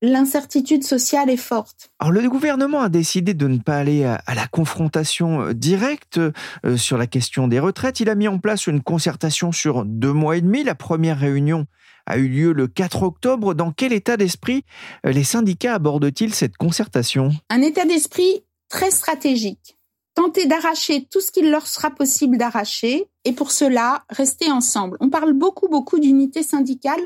l'incertitude 0.01 0.84
sociale 0.84 1.29
est 1.29 1.38
forte. 1.38 1.91
Alors 1.99 2.12
le 2.12 2.27
gouvernement 2.27 2.82
a 2.82 2.89
décidé 2.89 3.36
de 3.36 3.47
ne 3.47 3.60
pas 3.60 3.77
aller 3.77 4.06
à, 4.06 4.15
à 4.25 4.34
la 4.34 4.47
confrontation 4.47 5.41
euh, 5.41 5.53
directe 5.53 6.19
euh, 6.65 6.77
sur 6.77 6.97
la 6.97 7.06
question 7.06 7.47
des 7.47 7.60
retraites. 7.60 7.99
Il 7.99 8.10
a 8.10 8.15
mis 8.15 8.27
en 8.27 8.39
place 8.39 8.65
une 8.65 8.82
concertation 8.82 9.51
sur 9.51 9.86
deux 9.86 10.13
mois 10.13 10.38
et 10.38 10.41
demi. 10.41 10.63
La 10.63 10.73
première 10.73 11.19
réunion 11.19 11.67
a 12.08 12.17
eu 12.17 12.27
lieu 12.27 12.53
le 12.53 12.67
4 12.67 13.03
octobre. 13.03 13.53
Dans 13.53 13.71
quel 13.71 13.93
état 13.93 14.17
d'esprit 14.17 14.65
euh, 15.06 15.12
les 15.12 15.23
syndicats 15.23 15.75
abordent-ils 15.75 16.34
cette 16.34 16.58
concertation? 16.58 17.29
Un 17.51 17.62
état 17.62 17.86
d'esprit 17.86 18.43
très 18.67 18.89
stratégique. 18.89 19.77
Tenter 20.15 20.45
d'arracher 20.45 21.06
tout 21.10 21.21
ce 21.21 21.32
qu'il 21.32 21.49
leur 21.49 21.65
sera 21.67 21.89
possible 21.89 22.38
d'arracher 22.38 23.10
et 23.26 23.34
pour 23.34 23.52
cela, 23.52 24.04
rester 24.10 24.52
ensemble. 24.52 24.97
On 24.99 25.10
parle 25.10 25.34
beaucoup, 25.34 25.67
beaucoup 25.67 25.99
d'unité 25.99 26.43
syndicale 26.43 27.02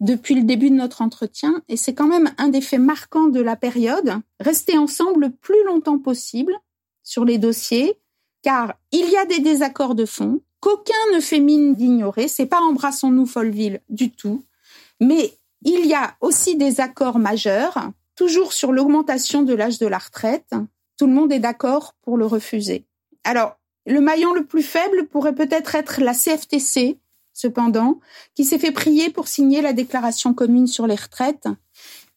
depuis 0.00 0.34
le 0.34 0.44
début 0.44 0.70
de 0.70 0.76
notre 0.76 1.02
entretien 1.02 1.62
et 1.68 1.76
c'est 1.76 1.94
quand 1.94 2.06
même 2.06 2.32
un 2.38 2.48
des 2.48 2.60
faits 2.60 2.80
marquants 2.80 3.26
de 3.26 3.40
la 3.40 3.56
période. 3.56 4.14
Rester 4.40 4.78
ensemble 4.78 5.20
le 5.20 5.30
plus 5.30 5.62
longtemps 5.64 5.98
possible 5.98 6.54
sur 7.02 7.24
les 7.24 7.38
dossiers 7.38 7.98
car 8.42 8.74
il 8.92 9.10
y 9.10 9.16
a 9.16 9.26
des 9.26 9.40
désaccords 9.40 9.94
de 9.94 10.06
fond 10.06 10.40
qu'aucun 10.60 10.94
ne 11.14 11.20
fait 11.20 11.40
mine 11.40 11.74
d'ignorer. 11.74 12.28
C'est 12.28 12.46
pas 12.46 12.60
embrassons-nous 12.60 13.26
Folleville 13.26 13.80
du 13.88 14.10
tout. 14.10 14.44
Mais 15.00 15.38
il 15.62 15.86
y 15.86 15.94
a 15.94 16.16
aussi 16.20 16.56
des 16.56 16.80
accords 16.80 17.18
majeurs, 17.18 17.90
toujours 18.16 18.52
sur 18.52 18.72
l'augmentation 18.72 19.42
de 19.42 19.54
l'âge 19.54 19.78
de 19.78 19.86
la 19.86 19.98
retraite. 19.98 20.54
Tout 20.98 21.06
le 21.06 21.12
monde 21.12 21.32
est 21.32 21.38
d'accord 21.38 21.94
pour 22.02 22.18
le 22.18 22.26
refuser. 22.26 22.84
Alors, 23.24 23.56
le 23.86 24.00
maillon 24.00 24.34
le 24.34 24.44
plus 24.44 24.62
faible 24.62 25.06
pourrait 25.06 25.34
peut-être 25.34 25.74
être 25.74 26.00
la 26.02 26.12
CFTC, 26.12 26.98
cependant, 27.32 28.00
qui 28.34 28.44
s'est 28.44 28.58
fait 28.58 28.72
prier 28.72 29.08
pour 29.08 29.28
signer 29.28 29.62
la 29.62 29.72
déclaration 29.72 30.34
commune 30.34 30.66
sur 30.66 30.86
les 30.86 30.96
retraites. 30.96 31.48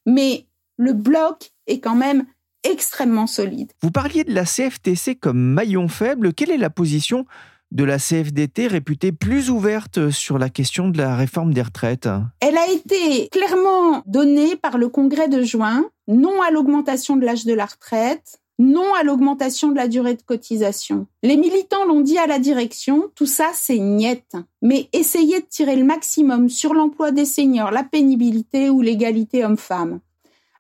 Mais 0.06 0.48
le 0.78 0.94
bloc 0.94 1.52
est 1.68 1.80
quand 1.80 1.96
même 1.96 2.26
extrêmement 2.64 3.28
solide. 3.28 3.72
Vous 3.82 3.92
parliez 3.92 4.24
de 4.24 4.34
la 4.34 4.46
CFTC 4.46 5.16
comme 5.16 5.40
maillon 5.40 5.88
faible. 5.88 6.34
Quelle 6.34 6.52
est 6.52 6.58
la 6.58 6.70
position 6.70 7.26
de 7.72 7.84
la 7.84 8.00
CFDT 8.00 8.68
réputée 8.68 9.12
plus 9.12 9.50
ouverte 9.50 10.10
sur 10.10 10.38
la 10.38 10.50
question 10.50 10.90
de 10.90 10.98
la 10.98 11.16
réforme 11.16 11.54
des 11.54 11.62
retraites? 11.62 12.10
Elle 12.40 12.58
a 12.58 12.70
été 12.70 13.30
clairement 13.30 14.04
donnée 14.08 14.56
par 14.56 14.78
le 14.78 14.90
congrès 14.90 15.30
de 15.30 15.42
juin, 15.44 15.86
non 16.08 16.42
à 16.42 16.52
l'augmentation 16.52 17.16
de 17.16 17.26
l'âge 17.26 17.46
de 17.46 17.54
la 17.54 17.66
retraite, 17.66 18.41
non 18.62 18.94
à 18.94 19.04
l'augmentation 19.04 19.70
de 19.70 19.76
la 19.76 19.88
durée 19.88 20.14
de 20.14 20.22
cotisation. 20.22 21.08
Les 21.24 21.36
militants 21.36 21.84
l'ont 21.86 22.02
dit 22.02 22.20
à 22.20 22.28
la 22.28 22.38
direction, 22.38 23.10
tout 23.16 23.26
ça 23.26 23.50
c'est 23.54 23.80
niette. 23.80 24.36
Mais 24.62 24.88
essayez 24.94 25.40
de 25.40 25.46
tirer 25.46 25.76
le 25.76 25.84
maximum 25.84 26.48
sur 26.48 26.74
l'emploi 26.76 27.12
des 27.12 27.26
seniors, 27.26 27.72
la 27.72 27.84
pénibilité 27.84 28.70
ou 28.70 28.82
l'égalité 28.82 29.44
homme-femme. 29.44 30.00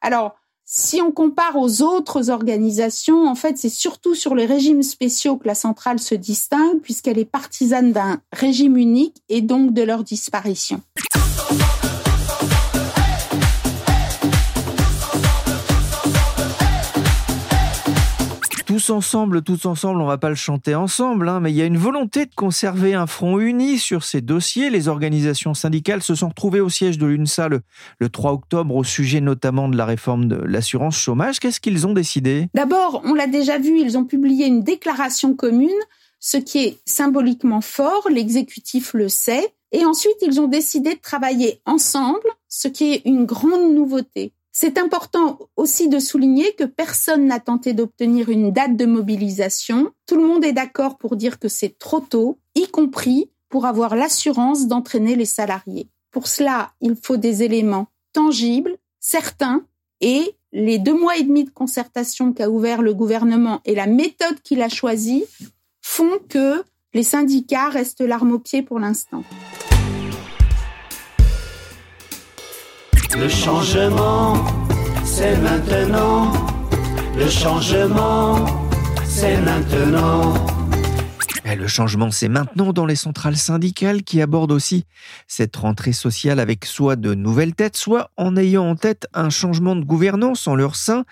Alors, 0.02 0.36
si 0.66 1.02
on 1.02 1.12
compare 1.12 1.58
aux 1.58 1.82
autres 1.82 2.30
organisations, 2.30 3.28
en 3.28 3.36
fait, 3.36 3.58
c'est 3.58 3.70
surtout 3.70 4.16
sur 4.16 4.36
les 4.36 4.46
régimes 4.46 4.84
spéciaux 4.84 5.36
que 5.36 5.46
la 5.46 5.54
centrale 5.54 6.00
se 6.00 6.16
distingue, 6.16 6.80
puisqu'elle 6.80 7.20
est 7.20 7.26
partisane 7.26 7.92
d'un 7.92 8.22
régime 8.32 8.78
unique 8.78 9.22
et 9.28 9.42
donc 9.42 9.74
de 9.74 9.82
leur 9.82 10.04
disparition. 10.04 10.82
Tous 18.82 18.90
ensemble, 18.94 19.44
tous 19.44 19.68
ensemble, 19.68 20.02
on 20.02 20.08
va 20.08 20.18
pas 20.18 20.30
le 20.30 20.36
chanter 20.36 20.74
ensemble, 20.74 21.30
hein, 21.30 21.40
mais 21.40 21.52
il 21.52 21.56
y 21.56 21.62
a 21.62 21.66
une 21.66 21.78
volonté 21.78 22.26
de 22.26 22.34
conserver 22.34 22.96
un 22.96 23.06
front 23.06 23.38
uni 23.38 23.78
sur 23.78 24.04
ces 24.04 24.22
dossiers. 24.22 24.72
Les 24.72 24.88
organisations 24.88 25.54
syndicales 25.54 26.02
se 26.02 26.16
sont 26.16 26.30
retrouvées 26.30 26.62
au 26.62 26.70
siège 26.70 26.98
de 26.98 27.06
l'UNSA 27.06 27.48
le, 27.48 27.62
le 28.00 28.10
3 28.10 28.32
octobre 28.32 28.76
au 28.76 28.84
sujet 28.84 29.22
notamment 29.22 29.70
de 29.70 29.78
la 29.78 29.86
réforme 29.86 30.28
de 30.28 30.36
l'assurance 30.36 30.98
chômage. 30.98 31.40
Qu'est-ce 31.40 31.60
qu'ils 31.60 31.86
ont 31.86 31.94
décidé? 31.94 32.48
D'abord, 32.56 33.04
on 33.06 33.14
l'a 33.14 33.28
déjà 33.28 33.60
vu, 33.60 33.80
ils 33.80 34.00
ont 34.00 34.06
publié 34.06 34.48
une 34.48 34.64
déclaration 34.64 35.36
commune, 35.36 35.70
ce 36.20 36.38
qui 36.38 36.64
est 36.66 36.80
symboliquement 36.86 37.62
fort, 37.62 38.08
l'exécutif 38.10 38.96
le 38.96 39.10
sait. 39.10 39.54
Et 39.72 39.86
ensuite, 39.86 40.18
ils 40.24 40.42
ont 40.42 40.48
décidé 40.48 40.96
de 40.96 41.00
travailler 41.00 41.62
ensemble, 41.68 42.28
ce 42.50 42.68
qui 42.68 42.94
est 42.94 43.02
une 43.06 43.26
grande 43.26 43.76
nouveauté. 43.76 44.34
C'est 44.52 44.78
important 44.78 45.40
aussi 45.56 45.88
de 45.88 46.00
souligner 46.00 46.54
que 46.54 46.66
personne 46.66 47.26
n'a 47.26 47.40
tenté 47.40 47.74
d'obtenir 47.74 48.30
une 48.30 48.52
date 48.52 48.76
de 48.76 48.86
mobilisation. 48.86 49.92
Tout 50.08 50.18
le 50.18 50.28
monde 50.28 50.44
est 50.44 50.54
d'accord 50.54 50.98
pour 50.98 51.16
dire 51.16 51.40
que 51.40 51.48
c'est 51.48 51.78
trop 51.80 52.02
tôt, 52.02 52.38
y 52.56 52.68
compris 52.68 53.32
pour 53.50 53.66
avoir 53.66 53.96
l'assurance 53.96 54.68
d'entraîner 54.68 55.16
les 55.16 55.26
salariés. 55.26 55.88
Pour 56.12 56.28
cela, 56.28 56.74
il 56.82 56.96
faut 57.02 57.18
des 57.18 57.44
éléments 57.44 57.88
tangibles, 58.12 58.78
certains, 59.00 59.64
et 60.02 60.36
les 60.52 60.80
deux 60.80 60.98
mois 61.00 61.18
et 61.18 61.24
demi 61.24 61.46
de 61.46 61.50
concertation 61.50 62.34
qu'a 62.34 62.50
ouvert 62.50 62.82
le 62.82 62.94
gouvernement 62.94 63.62
et 63.64 63.76
la 63.76 63.88
méthode 63.88 64.42
qu'il 64.42 64.62
a 64.62 64.70
choisie 64.70 65.24
font 65.82 66.20
que 66.28 66.64
les 66.94 67.04
syndicats 67.04 67.70
restent 67.70 68.02
l'arme 68.02 68.34
au 68.34 68.40
pied 68.40 68.62
pour 68.62 68.80
l'instant. 68.80 69.24
Le 73.18 73.28
changement, 73.28 74.36
c'est 75.04 75.36
maintenant. 75.38 76.32
Le 77.18 77.30
changement, 77.30 78.46
c'est 79.06 79.38
maintenant. 79.38 80.34
Eh, 81.44 81.56
Le 81.56 81.68
changement, 81.68 82.12
c'est 82.12 82.28
maintenant 82.28 82.72
dans 82.72 82.86
les 82.86 82.96
centrales 82.96 83.36
syndicales 83.36 84.04
qui 84.04 84.22
abordent 84.22 84.52
aussi 84.52 84.86
cette 85.28 85.56
rentrée 85.56 85.92
sociale 85.92 86.40
avec 86.40 86.66
soit 86.66 86.96
de 86.96 87.16
nouvelles 87.16 87.56
têtes, 87.56 87.78
soit 87.78 88.12
en 88.16 88.38
ayant 88.38 88.70
en 88.70 88.76
tête 88.76 89.08
un 89.16 89.32
changement 89.32 89.76
de 89.76 89.84
gouvernance 89.84 90.48
en 90.48 90.54
leur 90.54 90.76
sein. 90.76 91.04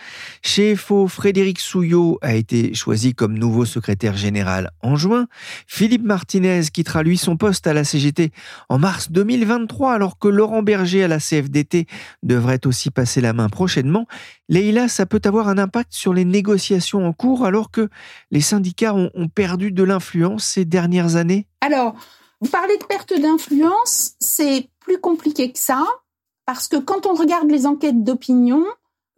Chez 0.43 0.75
FO, 0.75 1.07
Frédéric 1.07 1.59
Souillot 1.59 2.19
a 2.21 2.35
été 2.35 2.75
choisi 2.75 3.15
comme 3.15 3.39
nouveau 3.39 3.65
secrétaire 3.65 4.15
général 4.15 4.69
en 4.83 4.95
juin. 4.95 5.27
Philippe 5.65 6.03
Martinez 6.03 6.61
quittera 6.71 7.01
lui 7.01 7.17
son 7.17 7.35
poste 7.35 7.65
à 7.65 7.73
la 7.73 7.83
CGT 7.83 8.31
en 8.69 8.77
mars 8.77 9.11
2023 9.11 9.93
alors 9.93 10.19
que 10.19 10.27
Laurent 10.27 10.61
Berger 10.61 11.03
à 11.03 11.07
la 11.07 11.19
CFDT 11.19 11.87
devrait 12.21 12.65
aussi 12.67 12.91
passer 12.91 13.19
la 13.19 13.33
main 13.33 13.49
prochainement. 13.49 14.05
Leïla, 14.47 14.89
ça 14.89 15.05
peut 15.07 15.21
avoir 15.25 15.47
un 15.47 15.57
impact 15.57 15.93
sur 15.93 16.13
les 16.13 16.25
négociations 16.25 17.07
en 17.07 17.13
cours 17.13 17.45
alors 17.45 17.71
que 17.71 17.89
les 18.29 18.41
syndicats 18.41 18.93
ont, 18.93 19.09
ont 19.15 19.27
perdu 19.27 19.71
de 19.71 19.83
l'influence 19.83 20.18
ces 20.39 20.65
dernières 20.65 21.15
années? 21.15 21.47
Alors, 21.61 21.95
vous 22.41 22.49
parlez 22.49 22.77
de 22.77 22.85
perte 22.85 23.13
d'influence, 23.13 24.13
c'est 24.19 24.69
plus 24.79 24.99
compliqué 24.99 25.51
que 25.51 25.59
ça, 25.59 25.85
parce 26.45 26.67
que 26.67 26.77
quand 26.77 27.05
on 27.05 27.13
regarde 27.13 27.49
les 27.49 27.65
enquêtes 27.65 28.03
d'opinion 28.03 28.65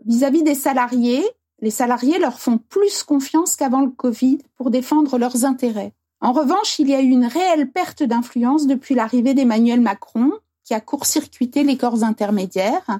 vis-à-vis 0.06 0.44
des 0.44 0.56
salariés, 0.56 1.24
les 1.60 1.72
salariés 1.72 2.20
leur 2.20 2.40
font 2.40 2.58
plus 2.58 3.04
confiance 3.04 3.56
qu'avant 3.56 3.82
le 3.82 3.92
Covid 3.92 4.40
pour 4.56 4.72
défendre 4.72 5.18
leurs 5.18 5.46
intérêts. 5.46 5.94
En 6.20 6.34
revanche, 6.34 6.78
il 6.80 6.90
y 6.90 6.96
a 6.96 7.02
eu 7.02 7.10
une 7.10 7.26
réelle 7.26 7.72
perte 7.72 8.04
d'influence 8.04 8.68
depuis 8.68 8.96
l'arrivée 8.96 9.34
d'Emmanuel 9.34 9.82
Macron, 9.82 10.32
qui 10.64 10.74
a 10.74 10.82
court-circuité 10.82 11.64
les 11.64 11.78
corps 11.78 12.04
intermédiaires. 12.04 13.00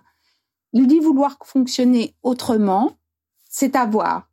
Il 0.74 0.88
dit 0.88 1.00
vouloir 1.00 1.38
fonctionner 1.44 2.16
autrement, 2.24 2.98
c'est 3.50 3.76
à 3.76 3.86
voir. 3.86 4.28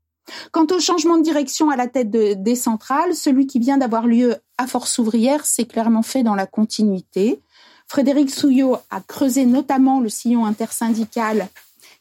Quant 0.52 0.66
au 0.70 0.80
changement 0.80 1.18
de 1.18 1.22
direction 1.22 1.70
à 1.70 1.76
la 1.76 1.86
tête 1.86 2.10
de, 2.10 2.34
des 2.34 2.54
centrales, 2.54 3.14
celui 3.14 3.46
qui 3.46 3.58
vient 3.58 3.78
d'avoir 3.78 4.06
lieu 4.06 4.36
à 4.56 4.66
Force 4.66 4.98
ouvrière 4.98 5.46
s'est 5.46 5.66
clairement 5.66 6.02
fait 6.02 6.22
dans 6.22 6.34
la 6.34 6.46
continuité. 6.46 7.40
Frédéric 7.86 8.30
Souillot 8.30 8.76
a 8.90 9.00
creusé 9.00 9.46
notamment 9.46 10.00
le 10.00 10.08
sillon 10.08 10.44
intersyndical 10.44 11.48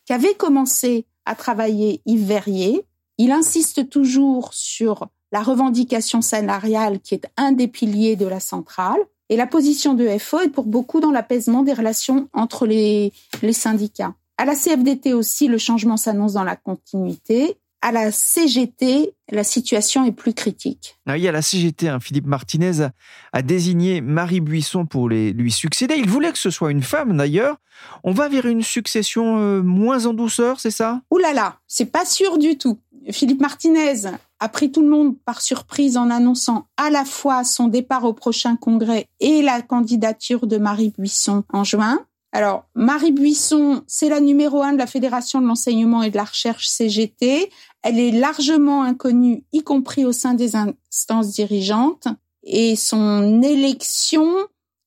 qu'avait 0.05 0.35
commencé 0.35 1.05
à 1.25 1.35
travailler 1.35 2.01
Yves 2.05 2.25
Verrier. 2.25 2.85
Il 3.17 3.31
insiste 3.31 3.89
toujours 3.89 4.53
sur 4.53 5.07
la 5.31 5.41
revendication 5.41 6.21
salariale 6.21 6.99
qui 6.99 7.15
est 7.15 7.27
un 7.37 7.51
des 7.51 7.67
piliers 7.67 8.15
de 8.15 8.27
la 8.27 8.39
centrale. 8.39 8.99
Et 9.29 9.35
la 9.35 9.47
position 9.47 9.93
de 9.93 10.07
FO 10.17 10.39
est 10.39 10.49
pour 10.49 10.65
beaucoup 10.65 11.01
dans 11.01 11.11
l'apaisement 11.11 11.63
des 11.63 11.73
relations 11.73 12.29
entre 12.33 12.65
les, 12.65 13.11
les 13.41 13.53
syndicats. 13.53 14.13
À 14.37 14.45
la 14.45 14.55
CFDT 14.55 15.13
aussi, 15.13 15.47
le 15.47 15.57
changement 15.57 15.97
s'annonce 15.97 16.33
dans 16.33 16.43
la 16.43 16.55
continuité. 16.55 17.57
À 17.87 17.93
la 17.93 18.11
CGT, 18.11 19.13
la 19.31 19.45
situation 19.45 20.03
est 20.03 20.11
plus 20.11 20.33
critique. 20.33 20.97
Ah 21.05 21.13
oui, 21.13 21.25
à 21.25 21.31
la 21.31 21.41
CGT, 21.41 21.87
hein, 21.87 22.01
Philippe 22.01 22.25
Martinez 22.25 22.81
a, 22.81 22.91
a 23.31 23.41
désigné 23.41 24.01
Marie 24.01 24.41
Buisson 24.41 24.85
pour 24.85 25.07
les, 25.07 25.31
lui 25.31 25.53
succéder. 25.53 25.95
Il 25.95 26.09
voulait 26.09 26.33
que 26.33 26.37
ce 26.37 26.49
soit 26.49 26.71
une 26.71 26.83
femme 26.83 27.15
d'ailleurs. 27.15 27.55
On 28.03 28.11
va 28.11 28.27
vers 28.27 28.45
une 28.45 28.61
succession 28.61 29.37
euh, 29.39 29.61
moins 29.61 30.05
en 30.05 30.13
douceur, 30.13 30.59
c'est 30.59 30.69
ça? 30.69 30.99
Ouh 31.11 31.17
là 31.17 31.31
là, 31.31 31.59
c'est 31.65 31.85
pas 31.85 32.03
sûr 32.03 32.37
du 32.37 32.57
tout. 32.57 32.77
Philippe 33.09 33.39
Martinez 33.39 34.01
a 34.41 34.49
pris 34.49 34.69
tout 34.69 34.81
le 34.81 34.89
monde 34.89 35.15
par 35.23 35.39
surprise 35.39 35.95
en 35.95 36.09
annonçant 36.09 36.67
à 36.75 36.89
la 36.89 37.05
fois 37.05 37.45
son 37.45 37.69
départ 37.69 38.03
au 38.03 38.11
prochain 38.11 38.57
congrès 38.57 39.07
et 39.21 39.41
la 39.41 39.61
candidature 39.61 40.45
de 40.45 40.57
Marie 40.57 40.93
Buisson 40.97 41.45
en 41.53 41.63
juin. 41.63 42.05
Alors, 42.31 42.65
Marie 42.75 43.13
Buisson, 43.13 43.83
c'est 43.87 44.09
la 44.09 44.19
numéro 44.19 44.61
un 44.61 44.73
de 44.73 44.77
la 44.77 44.87
Fédération 44.87 45.41
de 45.41 45.47
l'enseignement 45.47 46.03
et 46.03 46.09
de 46.09 46.17
la 46.17 46.25
recherche 46.25 46.67
CGT. 46.67 47.49
Elle 47.83 47.99
est 47.99 48.11
largement 48.11 48.83
inconnue, 48.83 49.45
y 49.53 49.63
compris 49.63 50.05
au 50.05 50.11
sein 50.11 50.33
des 50.33 50.55
instances 50.55 51.33
dirigeantes. 51.33 52.07
Et 52.43 52.75
son 52.75 53.41
élection 53.41 54.27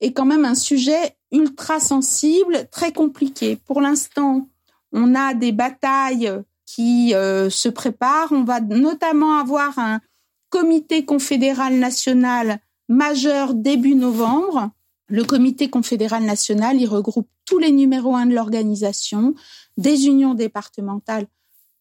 est 0.00 0.12
quand 0.12 0.26
même 0.26 0.44
un 0.44 0.55
sujet 0.55 1.16
ultra 1.33 1.81
sensible, 1.81 2.68
très 2.70 2.92
compliqué. 2.92 3.57
Pour 3.57 3.81
l'instant, 3.81 4.48
on 4.92 5.14
a 5.14 5.35
des 5.35 5.53
batailles 5.53 6.33
qui 6.66 7.14
euh, 7.14 7.50
se 7.50 7.68
préparent. 7.68 8.33
On 8.33 8.44
va 8.44 8.61
notamment 8.61 9.38
avoir 9.38 9.79
un 9.79 10.00
comité 10.50 11.05
confédéral 11.05 11.74
national 11.74 12.61
majeur 12.88 13.55
début 13.55 13.94
novembre 13.94 14.70
Le 15.11 15.25
comité 15.25 15.68
confédéral 15.68 16.23
national, 16.23 16.81
il 16.81 16.87
regroupe 16.87 17.29
tous 17.44 17.59
les 17.59 17.73
numéros 17.73 18.14
1 18.14 18.27
de 18.27 18.35
l'organisation, 18.35 19.35
des 19.77 20.07
unions 20.07 20.35
départementales 20.35 21.27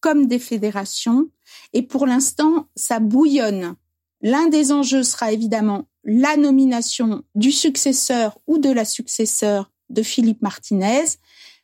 comme 0.00 0.26
des 0.26 0.40
fédérations. 0.40 1.28
Et 1.72 1.82
pour 1.82 2.06
l'instant, 2.06 2.66
ça 2.74 2.98
bouillonne. 2.98 3.76
L'un 4.20 4.48
des 4.48 4.72
enjeux 4.72 5.04
sera 5.04 5.30
évidemment 5.30 5.86
la 6.02 6.36
nomination 6.36 7.22
du 7.36 7.52
successeur 7.52 8.36
ou 8.48 8.58
de 8.58 8.70
la 8.70 8.84
successeur 8.84 9.70
de 9.90 10.02
Philippe 10.02 10.42
Martinez, 10.42 11.04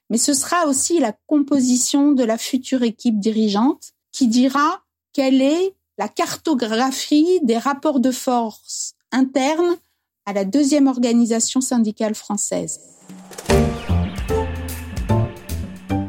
mais 0.09 0.19
ce 0.19 0.35
sera 0.35 0.69
aussi 0.69 1.01
la 1.01 1.17
composition 1.27 2.13
de 2.13 2.23
la 2.23 2.39
future 2.39 2.85
équipe 2.85 3.19
dirigeante 3.19 3.93
qui 4.13 4.29
dira 4.29 4.85
quelle 5.13 5.43
est 5.43 5.75
la 5.99 6.09
cartographie 6.09 7.41
des 7.43 7.59
rapports 7.59 7.99
de 7.99 8.13
force 8.13 8.95
internes 9.11 9.77
à 10.27 10.33
la 10.33 10.45
deuxième 10.45 10.89
organisation 10.89 11.61
syndicale 11.61 12.15
française. 12.15 12.81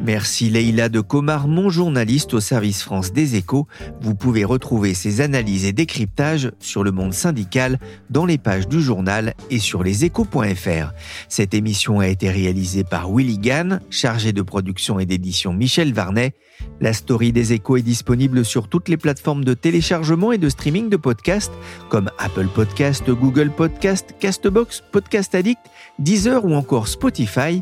Merci 0.08 0.50
Leïla 0.50 0.88
de 0.88 1.02
Comar, 1.02 1.50
mon 1.50 1.70
journaliste 1.70 2.34
au 2.34 2.40
service 2.40 2.82
France 2.82 3.12
des 3.12 3.36
échos. 3.36 3.68
Vous 4.00 4.16
pouvez 4.16 4.46
retrouver 4.46 4.94
ces 4.94 5.20
analyses 5.20 5.66
et 5.66 5.74
décryptages 5.74 6.50
sur 6.62 6.86
le 6.86 6.94
monde 6.94 7.14
syndical 7.14 7.78
dans 8.10 8.26
les 8.26 8.38
pages 8.38 8.70
du 8.70 8.82
journal 8.82 9.34
et 9.50 9.60
sur 9.60 9.84
leséchos.fr. 9.84 10.94
Cette 11.28 11.54
émission 11.54 12.00
a 12.00 12.08
été 12.08 12.30
réalisée 12.30 12.86
par 12.86 13.12
Willy 13.12 13.38
Gann, 13.38 13.82
chargé 13.90 14.32
de 14.32 14.42
production 14.42 14.98
et 14.98 15.06
d'édition 15.06 15.52
Michel 15.52 15.92
Varnet. 15.92 16.36
La 16.80 16.94
story 16.94 17.34
des 17.34 17.52
échos 17.52 17.76
est 17.76 17.82
disponible 17.82 18.46
sur 18.46 18.70
toutes 18.70 18.88
les 18.88 18.96
plateformes 18.96 19.44
de 19.44 19.56
téléchargement 19.56 20.32
et 20.32 20.38
de 20.38 20.48
streaming 20.48 20.88
de 20.88 20.96
podcasts 20.96 21.52
comme 21.90 22.10
Apple 22.18 22.48
Podcast, 22.48 23.12
Google 23.12 23.52
Podcast, 23.52 24.16
Castbox, 24.22 24.84
Podcast 24.90 25.36
Addict, 25.36 25.60
Deezer 26.00 26.46
ou 26.46 26.54
encore 26.54 26.88
Spotify 26.88 27.62